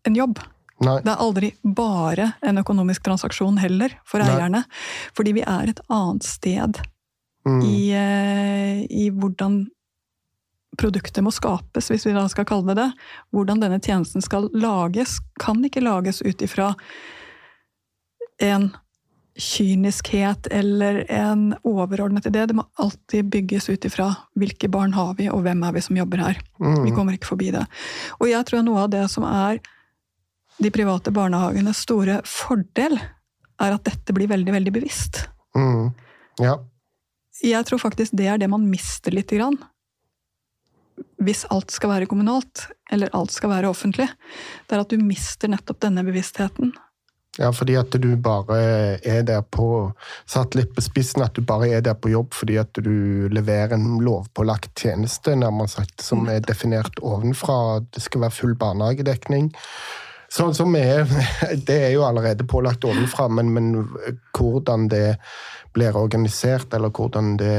en 0.08 0.16
jobb. 0.16 0.40
Nei. 0.82 0.98
Det 1.04 1.12
er 1.12 1.22
aldri 1.22 1.52
bare 1.62 2.32
en 2.42 2.58
økonomisk 2.58 3.04
transaksjon 3.06 3.60
heller, 3.62 3.94
for 4.08 4.22
Nei. 4.22 4.32
eierne. 4.32 4.64
Fordi 5.14 5.36
vi 5.36 5.44
er 5.46 5.70
et 5.70 5.80
annet 5.86 6.26
sted 6.26 6.80
mm. 7.46 7.60
i, 7.62 7.78
eh, 7.94 8.82
i, 8.90 9.08
hvordan 9.14 9.64
produktet 10.78 11.22
må 11.22 11.30
skapes, 11.30 11.92
hvis 11.92 12.06
vi 12.08 12.14
da 12.16 12.26
skal 12.30 12.48
kalle 12.48 12.72
det 12.72 12.80
det. 12.82 12.88
Hvordan 13.34 13.62
denne 13.62 13.78
tjenesten 13.78 14.24
skal 14.24 14.50
lages, 14.50 15.20
kan 15.40 15.62
ikke 15.64 15.84
lages 15.84 16.22
ut 16.26 16.42
ifra 16.42 16.72
en 18.42 18.72
kyniskhet 19.38 20.46
eller 20.46 21.04
en 21.10 21.54
overordnet 21.66 22.26
idé. 22.26 22.46
Det 22.46 22.54
må 22.54 22.66
alltid 22.78 23.30
bygges 23.30 23.68
ut 23.68 23.86
ifra 23.86 24.12
hvilke 24.38 24.68
barn 24.70 24.94
har 24.94 25.14
vi, 25.18 25.28
og 25.30 25.42
hvem 25.46 25.62
er 25.66 25.74
vi 25.74 25.82
som 25.82 25.98
jobber 25.98 26.22
her. 26.22 26.42
Mm. 26.62 26.82
Vi 26.84 26.94
kommer 26.94 27.14
ikke 27.16 27.32
forbi 27.32 27.50
det. 27.54 27.64
Og 28.20 28.28
jeg 28.30 28.46
tror 28.50 28.62
noe 28.66 28.84
av 28.86 28.92
det 28.94 29.06
som 29.10 29.26
er 29.26 29.58
de 30.58 30.70
private 30.70 31.10
barnehagenes 31.14 31.82
store 31.84 32.20
fordel 32.28 32.98
er 33.62 33.74
at 33.74 33.84
dette 33.86 34.14
blir 34.14 34.30
veldig, 34.30 34.52
veldig 34.54 34.72
bevisst. 34.74 35.24
Mm. 35.56 35.90
Ja. 36.42 36.58
Jeg 37.42 37.66
tror 37.66 37.82
faktisk 37.82 38.14
det 38.16 38.28
er 38.30 38.38
det 38.38 38.50
man 38.50 38.66
mister 38.70 39.14
lite 39.14 39.38
grann. 39.38 39.58
Hvis 41.22 41.42
alt 41.50 41.74
skal 41.74 41.90
være 41.90 42.06
kommunalt, 42.10 42.68
eller 42.92 43.10
alt 43.16 43.34
skal 43.34 43.50
være 43.50 43.70
offentlig. 43.70 44.06
Det 44.66 44.76
er 44.76 44.84
at 44.84 44.92
du 44.92 45.02
mister 45.02 45.50
nettopp 45.50 45.80
denne 45.82 46.04
bevisstheten. 46.06 46.74
Ja, 47.38 47.48
fordi 47.50 47.74
at 47.74 47.90
du 47.98 48.12
bare 48.22 48.58
er 49.02 49.24
der 49.26 49.42
på 49.42 49.90
Satt 50.30 50.54
litt 50.54 50.70
på 50.76 50.84
spissen, 50.84 51.24
at 51.24 51.34
du 51.34 51.42
bare 51.42 51.72
er 51.74 51.82
der 51.82 51.96
på 51.98 52.12
jobb 52.12 52.34
fordi 52.36 52.60
at 52.62 52.78
du 52.78 53.26
leverer 53.34 53.74
en 53.74 53.98
lovpålagt 54.06 54.70
tjeneste, 54.78 55.34
nærmest 55.34 55.80
sagt, 55.80 56.04
som 56.04 56.28
er 56.30 56.44
definert 56.46 57.00
ovenfra. 57.02 57.80
Det 57.90 58.04
skal 58.06 58.22
være 58.26 58.38
full 58.38 58.54
barnehagedekning. 58.60 59.50
Sånn 60.34 60.54
som 60.56 60.74
er, 60.78 61.04
Det 61.68 61.76
er 61.88 61.92
jo 61.94 62.04
allerede 62.06 62.46
pålagt 62.48 62.86
ovenfra, 62.88 63.28
men, 63.30 63.52
men, 63.54 63.72
hvordan 64.34 64.88
det 64.90 65.18
blir 65.74 65.96
organisert, 65.98 66.74
eller 66.74 66.92
hvordan 66.94 67.32
det 67.38 67.54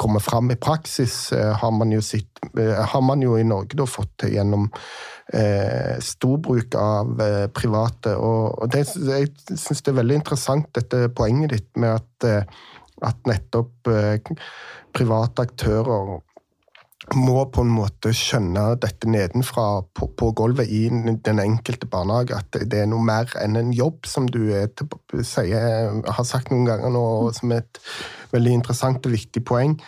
kommer 0.00 0.22
fram 0.24 0.50
i 0.52 0.56
praksis, 0.56 1.32
eh, 1.36 1.52
har 1.60 1.72
man 1.76 1.92
jo, 1.92 2.00
sitt, 2.00 2.40
eh, 2.56 2.72
har 2.72 3.02
man 3.04 3.24
jo 3.24 3.36
i 3.36 3.44
Norge 3.44 3.76
da 3.76 3.84
fått 3.88 4.14
til 4.22 4.32
gjennom 4.36 4.70
eh, 5.32 5.98
stor 6.00 6.40
bruk 6.40 6.76
av 6.80 7.20
eh, 7.20 7.44
private. 7.52 8.16
Og, 8.16 8.56
og 8.62 8.72
det, 8.72 8.86
jeg 8.96 9.28
syns 9.52 9.84
det 9.84 9.92
er 9.92 10.00
veldig 10.00 10.20
interessant, 10.22 10.72
dette 10.76 11.10
poenget 11.16 11.52
ditt 11.52 11.68
med 11.76 11.98
at, 11.98 12.28
eh, 12.28 12.64
at 13.04 13.28
nettopp 13.28 13.92
eh, 13.92 14.32
private 14.96 15.48
aktører 15.50 16.16
må 17.14 17.44
på 17.54 17.62
en 17.62 17.70
måte 17.70 18.10
skjønne 18.16 18.64
dette 18.82 19.08
nedenfra 19.10 19.82
på, 19.94 20.08
på, 20.18 20.30
gulvet 20.36 20.70
i 20.72 20.86
den 20.90 21.42
enkelte 21.42 21.86
barnehage. 21.90 22.40
At 22.40 22.58
det 22.66 22.80
er 22.82 22.90
noe 22.90 23.04
mer 23.04 23.30
enn 23.38 23.58
en 23.60 23.70
jobb, 23.74 24.08
som 24.10 24.26
du 24.26 24.40
til, 24.50 25.22
sier, 25.22 26.02
har 26.02 26.26
sagt 26.26 26.50
noen 26.50 26.66
ganger 26.66 26.90
nå, 26.92 27.04
som 27.36 27.54
er 27.54 27.62
et 27.62 27.80
veldig 28.34 28.58
interessant 28.58 29.06
og 29.06 29.14
viktig 29.14 29.44
poeng. 29.46 29.78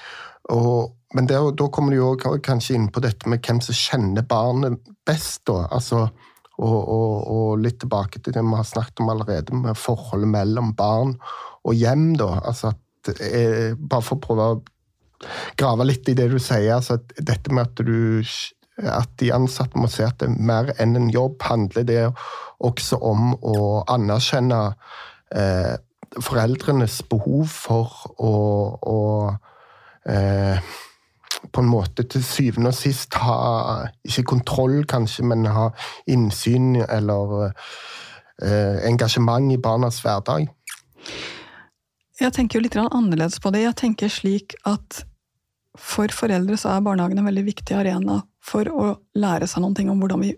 Og, 0.54 0.94
men 1.16 1.28
der, 1.28 1.50
da 1.58 1.68
kommer 1.74 1.94
du 1.94 1.98
jo 1.98 2.38
kanskje 2.44 2.78
inn 2.78 2.88
på 2.94 3.02
dette 3.04 3.28
med 3.30 3.42
hvem 3.42 3.60
som 3.64 3.76
kjenner 3.76 4.26
barnet 4.28 4.78
best. 5.08 5.42
Da. 5.50 5.64
Altså, 5.74 6.06
og, 6.58 6.78
og, 6.78 7.12
og, 7.26 7.50
litt 7.62 7.80
tilbake 7.82 8.22
til 8.22 8.34
det 8.34 8.46
vi 8.46 8.56
har 8.58 8.66
snakket 8.66 9.02
om 9.02 9.12
allerede, 9.14 9.58
med 9.66 9.78
forholdet 9.78 10.30
mellom 10.38 10.74
barn 10.78 11.16
og 11.66 11.74
hjem. 11.74 12.12
Da. 12.20 12.36
Altså 12.46 12.72
at, 12.72 13.14
eh, 13.18 13.72
bare 13.78 14.04
for 14.04 14.18
å 14.18 14.22
prøve 14.22 14.50
å 14.54 14.60
grave 15.58 15.86
litt 15.88 16.08
i 16.08 16.16
det 16.18 16.28
du 16.32 16.38
sier. 16.42 16.76
altså 16.76 16.98
Dette 17.16 17.52
med 17.52 17.66
at, 17.66 17.82
du, 17.84 18.22
at 18.84 19.12
de 19.20 19.32
ansatte 19.34 19.78
må 19.78 19.90
se 19.90 20.06
at 20.06 20.18
det 20.22 20.30
er 20.30 20.48
mer 20.50 20.72
enn 20.78 20.96
en 20.98 21.10
jobb, 21.12 21.40
handler 21.48 21.86
det 21.88 22.02
også 22.64 22.98
om 23.04 23.32
å 23.36 23.84
anerkjenne 23.90 24.62
eh, 25.34 25.76
foreldrenes 26.24 27.02
behov 27.10 27.48
for 27.52 27.94
å, 28.16 28.34
å 28.80 29.00
eh, 30.08 30.76
på 31.52 31.62
en 31.62 31.70
måte 31.70 32.04
til 32.10 32.24
syvende 32.24 32.72
og 32.72 32.76
sist 32.76 33.14
ha 33.20 33.88
ikke 34.06 34.26
kontroll, 34.34 34.80
kanskje, 34.88 35.26
men 35.28 35.46
ha 35.52 35.68
innsyn 36.10 36.80
eller 36.82 37.52
eh, 38.42 38.78
engasjement 38.88 39.52
i 39.52 39.60
barnas 39.62 40.00
hverdag. 40.04 40.48
Jeg 42.18 42.34
tenker 42.34 42.58
jo 42.58 42.64
litt 42.64 42.76
annerledes 42.80 43.38
på 43.38 43.52
det. 43.54 43.62
Jeg 43.62 43.78
tenker 43.78 44.10
slik 44.10 44.56
at 44.66 45.04
for 45.76 46.08
foreldre 46.14 46.56
så 46.58 46.72
er 46.76 46.84
barnehagen 46.86 47.18
en 47.20 47.28
veldig 47.28 47.44
viktig 47.44 47.76
arena 47.76 48.22
for 48.40 48.64
å 48.72 48.98
lære 49.18 49.46
seg 49.50 49.62
noen 49.62 49.74
ting 49.76 49.90
om 49.92 50.00
hvordan 50.00 50.22
vi 50.24 50.32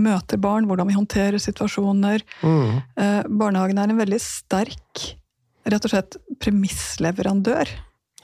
møter 0.00 0.40
barn, 0.40 0.64
hvordan 0.66 0.88
vi 0.88 0.94
håndterer 0.96 1.36
situasjoner. 1.42 2.22
Mm. 2.40 2.82
Eh, 2.96 3.22
barnehagen 3.28 3.78
er 3.78 3.90
en 3.92 3.98
veldig 4.00 4.20
sterk 4.24 5.02
rett 5.68 5.84
og 5.84 5.92
slett 5.92 6.16
premissleverandør 6.42 7.68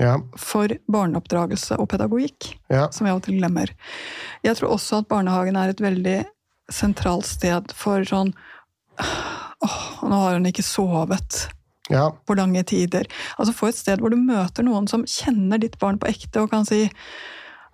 Ja. 0.00 0.16
for 0.36 0.68
barneoppdragelse 0.90 1.78
og 1.78 1.88
pedagogikk, 1.90 2.54
Ja. 2.70 2.88
som 2.90 3.04
vi 3.04 3.10
av 3.10 3.16
og 3.16 3.22
til 3.24 3.38
glemmer. 3.38 3.68
Jeg 4.42 4.56
tror 4.56 4.70
også 4.78 4.98
at 4.98 5.08
barnehagen 5.08 5.56
er 5.56 5.68
et 5.70 5.80
veldig 5.80 6.24
sentralt 6.70 7.24
sted 7.26 7.72
for 7.72 8.00
sånn 8.04 8.32
Åh, 9.60 10.02
nå 10.08 10.14
har 10.14 10.34
hun 10.34 10.46
ikke 10.46 10.62
sovet 10.62 11.48
Ja. 11.88 12.10
på 12.26 12.34
lange 12.36 12.62
tider. 12.68 13.06
Altså 13.38 13.54
Få 13.56 13.68
et 13.70 13.78
sted 13.80 14.00
hvor 14.00 14.10
du 14.12 14.16
møter 14.20 14.62
noen 14.66 14.88
som 14.90 15.04
kjenner 15.08 15.58
ditt 15.62 15.78
barn 15.80 15.98
på 15.98 16.08
ekte 16.10 16.42
og 16.42 16.50
kan 16.52 16.66
si 16.68 16.82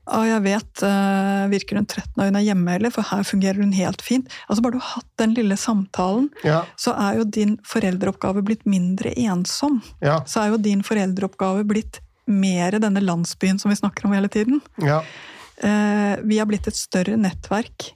ah, 0.06 0.22
jeg 0.28 0.42
vet, 0.44 0.82
uh, 0.84 1.48
Virker 1.48 1.78
hun 1.80 1.86
trett 1.88 2.10
når 2.18 2.28
hun 2.28 2.36
er 2.36 2.44
hjemme, 2.44 2.74
eller? 2.76 2.92
For 2.92 3.02
her 3.08 3.22
fungerer 3.24 3.58
hun 3.62 3.72
helt 3.72 4.02
fint. 4.04 4.28
Altså 4.48 4.62
Bare 4.62 4.76
du 4.76 4.78
har 4.82 4.98
hatt 5.00 5.10
den 5.22 5.34
lille 5.34 5.56
samtalen, 5.56 6.28
Ja. 6.44 6.64
så 6.76 6.92
er 6.92 7.18
jo 7.18 7.24
din 7.24 7.56
foreldreoppgave 7.64 8.42
blitt 8.44 8.66
mindre 8.68 9.14
ensom. 9.16 9.80
Ja. 10.04 10.18
Så 10.28 10.42
er 10.44 10.52
jo 10.52 10.58
din 10.60 10.82
foreldreoppgave 10.84 11.64
blitt 11.64 12.00
mer 12.26 12.76
denne 12.80 13.00
landsbyen 13.04 13.58
som 13.60 13.70
vi 13.72 13.76
snakker 13.80 14.04
om 14.06 14.12
hele 14.12 14.28
tiden. 14.28 14.60
Ja. 14.80 15.00
Uh, 15.64 16.20
vi 16.24 16.38
har 16.38 16.46
blitt 16.46 16.66
et 16.68 16.76
større 16.76 17.16
nettverk 17.16 17.90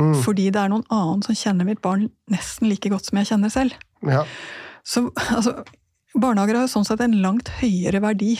Mm. 0.00 0.14
fordi 0.24 0.46
det 0.48 0.56
er 0.56 0.70
noen 0.72 0.84
annen 0.88 1.20
som 1.20 1.34
kjenner 1.36 1.66
mitt 1.68 1.82
barn 1.84 2.06
nesten 2.32 2.70
like 2.70 2.88
godt 2.88 3.04
som 3.10 3.18
jeg 3.20 3.26
kjenner 3.34 3.50
selv. 3.52 3.74
Ja. 4.08 4.22
Så 4.84 5.08
altså, 5.14 5.60
barnehager 6.14 6.58
har 6.58 6.66
jo 6.66 6.72
sånn 6.72 6.88
sett 6.88 7.02
en 7.04 7.20
langt 7.22 7.52
høyere 7.60 8.02
verdi 8.02 8.38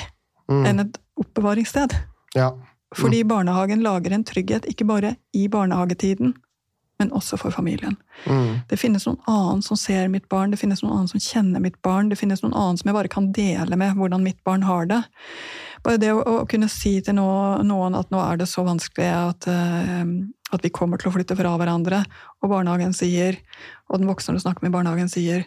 Mm. 0.50 0.66
enn 0.66 0.80
et 0.80 1.00
oppbevaringssted. 1.20 1.94
ja. 2.34 2.52
Fordi 2.98 3.22
barnehagen 3.22 3.84
lager 3.84 4.10
en 4.10 4.24
trygghet 4.26 4.64
ikke 4.66 4.84
bare 4.84 5.12
i 5.32 5.44
barnehagetiden, 5.46 6.32
men 6.98 7.10
også 7.14 7.36
for 7.38 7.54
familien. 7.54 7.94
Mm. 8.26 8.66
Det 8.66 8.78
finnes 8.80 9.06
noen 9.06 9.20
annen 9.30 9.62
som 9.62 9.78
ser 9.78 10.08
mitt 10.08 10.26
barn, 10.28 10.50
det 10.50 10.58
finnes 10.58 10.82
noen 10.82 10.96
annen 10.96 11.08
som 11.08 11.20
kjenner 11.22 11.62
mitt 11.62 11.78
barn, 11.86 12.08
det 12.10 12.18
finnes 12.18 12.42
noen 12.42 12.52
annen 12.52 12.80
som 12.80 12.90
jeg 12.90 12.96
bare 12.96 13.12
kan 13.12 13.30
dele 13.30 13.78
med 13.78 13.94
hvordan 13.94 14.24
mitt 14.26 14.42
barn 14.42 14.66
har 14.66 14.90
det. 14.90 14.98
Bare 15.86 16.00
det 16.02 16.10
å, 16.10 16.18
å 16.18 16.48
kunne 16.50 16.68
si 16.68 16.96
til 17.00 17.14
noen, 17.14 17.94
at 17.94 18.10
nå 18.10 18.24
er 18.24 18.42
det 18.42 18.48
så 18.50 18.66
vanskelig 18.66 19.06
at, 19.06 19.46
uh, 19.46 20.02
at 20.50 20.66
vi 20.66 20.74
kommer 20.74 20.98
til 20.98 21.12
å 21.12 21.14
flytte 21.14 21.38
fra 21.38 21.54
hverandre, 21.62 22.02
og 22.42 22.50
barnehagen 22.50 22.92
sier, 22.92 23.38
og 23.86 24.02
den 24.02 24.10
voksne 24.10 24.34
du 24.34 24.42
snakker 24.42 24.66
med 24.66 24.74
i 24.74 24.78
barnehagen 24.80 25.08
sier 25.08 25.46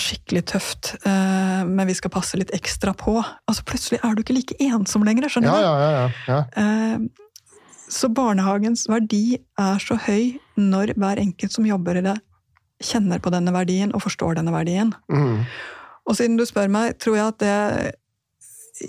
skikkelig 0.00 0.44
tøft, 0.48 0.92
eh, 1.04 1.64
men 1.68 1.86
vi 1.86 1.94
skal 1.98 2.10
passe 2.14 2.38
litt 2.38 2.52
ekstra 2.56 2.94
på. 2.96 3.18
Altså 3.48 3.64
Plutselig 3.68 3.98
er 4.04 4.14
du 4.14 4.22
ikke 4.22 4.36
like 4.36 4.56
ensom 4.60 5.04
lenger, 5.04 5.28
skjønner 5.28 5.52
du? 5.52 5.60
ja, 5.60 5.74
ja. 5.76 5.90
ja. 5.92 6.10
ja. 6.28 6.40
Eh, 6.56 6.98
Så 7.92 8.08
barnehagens 8.08 8.86
verdi 8.88 9.36
er 9.60 9.78
så 9.84 9.98
høy 10.00 10.38
når 10.56 10.94
hver 10.96 11.18
enkelt 11.20 11.52
som 11.52 11.66
jobber 11.68 11.98
i 12.00 12.04
det, 12.06 12.14
kjenner 12.82 13.20
på 13.20 13.30
denne 13.30 13.52
verdien 13.52 13.92
og 13.94 14.00
forstår 14.02 14.38
denne 14.38 14.50
verdien. 14.54 14.94
Mm. 15.12 15.44
Og 16.08 16.16
siden 16.16 16.38
du 16.40 16.46
spør 16.48 16.70
meg, 16.72 16.96
tror 16.98 17.16
jeg 17.18 17.26
at 17.34 17.38
det 17.44 17.92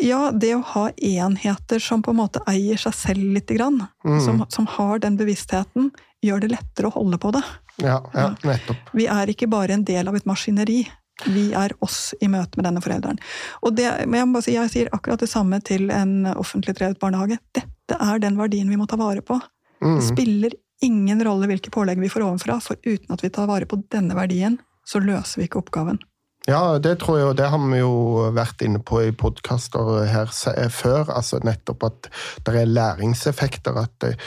Ja, 0.01 0.31
det 0.31 0.53
å 0.55 0.63
ha 0.63 0.85
enheter 0.97 1.79
som 1.83 2.01
på 2.01 2.09
en 2.13 2.17
måte 2.23 2.39
eier 2.49 2.79
seg 2.79 2.95
selv 2.97 3.35
lite 3.35 3.53
grann, 3.59 3.83
Mm. 4.07 4.21
som, 4.23 4.39
som 4.49 4.65
har 4.65 4.99
den 5.03 5.17
bevisstheten, 5.19 5.91
gjør 6.23 6.39
det 6.41 6.51
lettere 6.55 6.87
å 6.89 6.95
holde 6.95 7.19
på 7.19 7.31
det. 7.35 7.43
Ja, 7.81 7.99
ja, 8.13 8.27
nettopp. 8.43 8.91
Vi 8.93 9.07
er 9.09 9.31
ikke 9.33 9.49
bare 9.51 9.77
en 9.77 9.85
del 9.87 10.09
av 10.09 10.17
et 10.17 10.27
maskineri. 10.29 10.83
Vi 11.29 11.45
er 11.57 11.73
oss 11.85 12.13
i 12.21 12.27
møte 12.31 12.57
med 12.57 12.67
denne 12.67 12.81
forelderen. 12.83 13.19
Og 13.61 13.75
det, 13.77 13.87
men 14.09 14.33
jeg, 14.35 14.45
si, 14.45 14.55
jeg 14.57 14.71
sier 14.73 14.93
akkurat 14.95 15.21
det 15.21 15.29
samme 15.31 15.59
til 15.65 15.91
en 15.93 16.25
offentlig 16.33 16.75
drevet 16.79 16.99
barnehage. 17.01 17.37
Dette 17.55 17.99
er 18.01 18.21
den 18.23 18.37
verdien 18.39 18.69
vi 18.69 18.79
må 18.79 18.89
ta 18.89 18.97
vare 18.99 19.21
på. 19.25 19.37
Mm. 19.83 19.97
Det 19.99 20.07
spiller 20.07 20.57
ingen 20.83 21.21
rolle 21.23 21.47
hvilke 21.47 21.71
pålegg 21.73 22.01
vi 22.01 22.11
får 22.11 22.25
ovenfra, 22.25 22.57
for 22.63 22.79
uten 22.83 23.13
at 23.13 23.23
vi 23.23 23.31
tar 23.33 23.47
vare 23.47 23.69
på 23.69 23.79
denne 23.93 24.17
verdien, 24.17 24.57
så 24.87 24.99
løser 24.99 25.39
vi 25.39 25.47
ikke 25.47 25.61
oppgaven. 25.61 26.01
Ja, 26.43 26.75
det 26.75 26.97
tror 26.99 27.15
jeg, 27.17 27.27
og 27.31 27.37
det 27.39 27.45
har 27.47 27.61
vi 27.71 27.77
jo 27.79 28.23
vært 28.35 28.59
inne 28.65 28.81
på 28.83 28.97
i 28.99 29.13
podkaster 29.15 30.01
her 30.11 30.27
før. 30.75 31.07
altså 31.07 31.37
Nettopp 31.39 31.85
at 31.87 32.09
det 32.43 32.55
er 32.59 32.67
læringseffekter. 32.67 33.77
At 33.79 34.03
eh, 34.03 34.17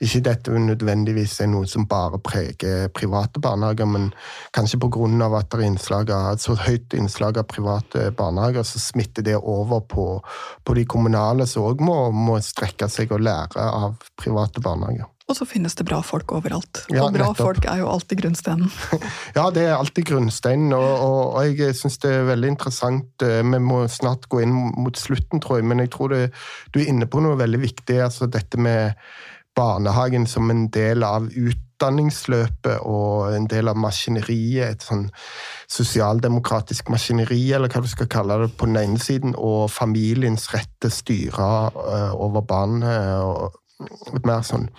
ikke 0.00 0.22
dette 0.24 0.56
nødvendigvis 0.56 1.34
er 1.44 1.50
noe 1.52 1.68
som 1.68 1.84
bare 1.84 2.16
preger 2.24 2.88
private 2.96 3.42
barnehager, 3.44 3.84
men 3.92 4.08
kanskje 4.56 4.80
pga. 4.80 5.28
at 5.36 5.50
det 5.52 5.60
er 5.60 5.66
innslag 5.66 6.10
av, 6.10 6.38
så 6.40 6.56
høyt 6.56 6.96
innslag 6.96 7.36
av 7.36 7.44
private 7.44 8.08
barnehager, 8.16 8.64
så 8.64 8.80
smitter 8.80 9.22
det 9.22 9.36
over 9.36 9.80
på, 9.84 10.06
på 10.64 10.74
de 10.74 10.86
kommunale, 10.88 11.44
som 11.46 11.68
òg 11.68 11.84
må, 11.84 12.10
må 12.10 12.40
strekke 12.40 12.88
seg 12.88 13.12
og 13.12 13.20
lære 13.20 13.60
av 13.60 14.00
private 14.16 14.64
barnehager. 14.64 15.12
Og 15.26 15.34
så 15.34 15.46
finnes 15.48 15.74
det 15.74 15.82
bra 15.88 15.98
folk 16.06 16.30
overalt. 16.36 16.84
Ja, 16.86 17.02
og 17.02 17.14
bra 17.16 17.32
nettopp. 17.32 17.40
folk 17.40 17.64
er 17.66 17.80
jo 17.80 17.88
alltid 17.90 18.20
grunnstenen. 18.20 18.68
Ja, 19.38 19.48
det 19.50 19.64
er 19.66 19.74
alltid 19.74 20.06
grunnsteinen, 20.06 20.70
og, 20.76 20.86
og, 20.86 21.22
og 21.40 21.58
jeg 21.60 21.74
syns 21.74 21.98
det 22.04 22.12
er 22.14 22.28
veldig 22.28 22.52
interessant. 22.54 23.24
eh, 23.26 23.42
Vi 23.42 23.58
må 23.62 23.82
snart 23.90 24.28
gå 24.30 24.44
inn 24.44 24.54
mot 24.54 24.96
slutten, 24.96 25.42
tror 25.42 25.58
jeg, 25.58 25.66
men 25.66 25.82
jeg 25.82 25.90
tror 25.96 26.14
det, 26.14 26.20
du 26.70 26.78
er 26.80 26.92
inne 26.92 27.10
på 27.10 27.24
noe 27.24 27.38
veldig 27.42 27.60
viktig. 27.64 27.98
altså 28.06 28.30
Dette 28.30 28.60
med 28.60 28.94
barnehagen 29.56 30.26
som 30.30 30.50
en 30.52 30.66
del 30.70 31.02
av 31.02 31.26
utdanningsløpet 31.32 32.86
og 32.86 33.34
en 33.34 33.50
del 33.50 33.72
av 33.72 33.78
maskineriet. 33.82 34.76
Et 34.76 34.88
sånn 34.88 35.08
sosialdemokratisk 35.72 36.90
maskineri, 36.92 37.42
eller 37.56 37.72
hva 37.72 37.82
du 37.82 37.90
skal 37.90 38.08
kalle 38.12 38.38
det, 38.44 38.52
på 38.56 38.68
den 38.70 38.78
ene 38.82 39.02
siden, 39.02 39.34
og 39.34 39.70
familiens 39.74 40.52
rett 40.54 40.70
til 40.78 40.92
å 40.92 40.98
styre 41.02 41.54
eh, 41.88 42.12
over 42.14 42.46
barnet. 42.46 43.16
og 43.26 43.62
et 44.14 44.24
mer 44.24 44.40
sånn 44.46 44.70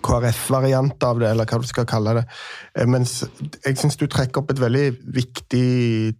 KrF-variant 0.00 1.04
av 1.04 1.20
det, 1.20 1.30
eller 1.30 1.48
hva 1.48 1.60
du 1.60 1.68
skal 1.68 1.86
kalle 1.88 2.16
det. 2.20 2.24
Eh, 2.78 2.88
Mens 2.88 3.20
jeg 3.64 3.78
syns 3.78 3.98
du 4.00 4.06
trekker 4.10 4.42
opp 4.42 4.52
et 4.54 4.62
veldig 4.62 4.86
viktig 5.14 5.68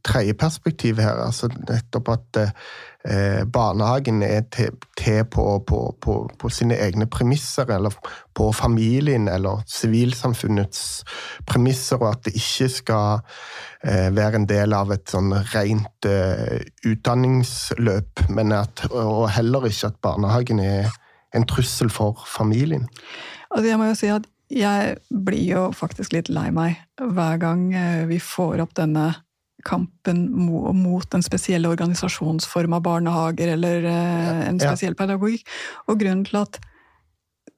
tredjeperspektiv 0.04 1.00
her. 1.02 1.24
altså 1.26 1.48
Nettopp 1.52 2.12
at 2.12 2.40
eh, 2.42 3.42
barnehagen 3.48 4.22
er 4.22 4.44
til, 4.52 4.76
på, 5.30 5.46
på, 5.66 5.80
på, 6.00 6.16
på 6.38 6.52
sine 6.52 6.78
egne 6.78 7.08
premisser, 7.10 7.70
eller 7.72 7.96
på 8.34 8.52
familien 8.52 9.28
eller 9.28 9.64
sivilsamfunnets 9.68 11.04
premisser, 11.46 12.00
og 12.00 12.12
at 12.12 12.24
det 12.28 12.36
ikke 12.38 12.68
skal 12.76 13.20
eh, 13.84 14.08
være 14.14 14.42
en 14.42 14.48
del 14.50 14.76
av 14.76 14.92
et 14.94 15.08
sånn 15.10 15.32
rent 15.54 16.10
utdanningsløp, 16.86 18.26
men 18.28 18.52
at, 18.56 18.86
og 18.90 19.30
heller 19.32 19.70
ikke 19.70 19.92
at 19.92 20.02
barnehagen 20.04 20.60
er 20.62 20.90
en 21.32 21.46
trussel 21.48 21.90
for 21.90 22.24
familien. 22.28 22.88
Altså 23.52 23.68
jeg 23.68 23.80
må 23.80 23.90
jo 23.90 23.98
si 23.98 24.12
at 24.12 24.28
jeg 24.52 24.96
blir 25.08 25.44
jo 25.46 25.66
faktisk 25.76 26.12
litt 26.12 26.28
lei 26.32 26.50
meg 26.52 26.80
hver 27.00 27.38
gang 27.40 27.70
eh, 27.72 28.02
vi 28.08 28.18
får 28.20 28.60
opp 28.64 28.74
denne 28.76 29.12
kampen 29.64 30.26
mot 30.34 31.14
en 31.14 31.22
spesiell 31.22 31.66
organisasjonsform 31.68 32.74
av 32.76 32.82
barnehager 32.84 33.54
eller 33.54 33.86
eh, 33.88 34.42
en 34.48 34.60
spesiell 34.60 34.96
pedagogikk. 34.98 35.46
Og 35.88 36.00
grunnen 36.02 36.26
til 36.26 36.42
at 36.42 36.58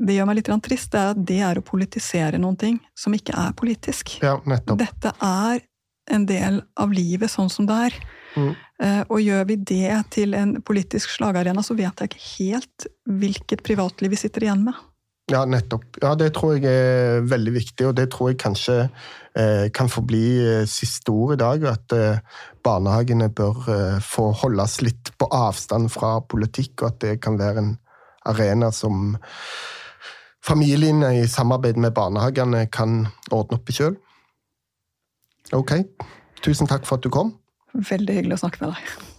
det 0.04 0.16
gjør 0.16 0.28
meg 0.28 0.40
litt 0.40 0.50
trist, 0.66 0.90
det 0.92 1.00
er 1.00 1.12
at 1.12 1.22
det 1.30 1.38
er 1.46 1.61
å 1.61 1.64
politisere 1.64 2.40
noen 2.42 2.59
ting 2.61 2.80
som 2.98 3.14
ikke 3.14 3.35
er 3.38 3.54
politisk. 3.57 4.16
Ja. 4.24 4.37
Dette 4.74 5.14
er 5.22 5.62
en 6.11 6.26
del 6.28 6.61
av 6.76 6.92
livet 6.92 7.33
sånn 7.33 7.48
som 7.52 7.68
det 7.68 7.76
er. 7.88 7.98
Mm. 8.35 8.50
Eh, 8.83 9.02
Og 9.09 9.22
gjør 9.22 9.46
vi 9.48 9.57
det 9.57 9.94
til 10.12 10.35
en 10.35 10.59
politisk 10.66 11.14
slagarena, 11.14 11.62
så 11.62 11.76
vet 11.78 12.02
jeg 12.02 12.11
ikke 12.11 12.26
helt 12.35 12.88
hvilket 13.07 13.62
privatliv 13.64 14.12
vi 14.12 14.20
sitter 14.20 14.48
igjen 14.48 14.66
med. 14.66 14.76
Ja, 15.32 15.44
nettopp. 15.48 15.84
Ja, 16.02 16.14
Det 16.14 16.34
tror 16.37 16.58
jeg 16.58 16.68
er 16.68 17.22
veldig 17.24 17.52
viktig, 17.54 17.87
og 17.88 17.94
det 17.96 18.10
tror 18.12 18.30
jeg 18.30 18.40
kanskje 18.42 18.74
eh, 19.37 19.70
kan 19.72 19.88
få 19.88 20.02
bli 20.04 20.24
eh, 20.44 20.66
siste 20.68 21.12
ord 21.12 21.38
i 21.38 21.40
dag. 21.40 21.64
At 21.70 21.94
eh, 21.96 22.18
barnehagene 22.64 23.30
bør 23.32 23.62
eh, 23.72 24.02
få 24.04 24.30
holdes 24.42 24.82
litt 24.84 25.14
på 25.16 25.28
avstand 25.32 25.88
fra 25.94 26.18
politikk, 26.20 26.82
og 26.82 26.90
at 26.90 27.00
det 27.06 27.14
kan 27.24 27.40
være 27.40 27.62
en 27.62 27.72
arena 28.28 28.70
som 28.72 29.16
familiene 30.44 31.14
i 31.22 31.25
samarbeid 31.29 31.81
med 31.81 31.96
barnehagene 31.96 32.66
kan 32.68 33.06
ordne 33.33 33.56
opp 33.56 33.72
i 33.72 33.79
sjøl. 33.79 33.96
Ok. 35.56 35.79
Tusen 36.44 36.68
takk 36.68 36.85
for 36.85 37.00
at 37.00 37.04
du 37.04 37.08
kom. 37.12 37.33
Veldig 37.72 38.20
hyggelig 38.20 38.37
å 38.37 38.44
snakke 38.44 38.64
med 38.66 38.77
deg. 38.77 39.13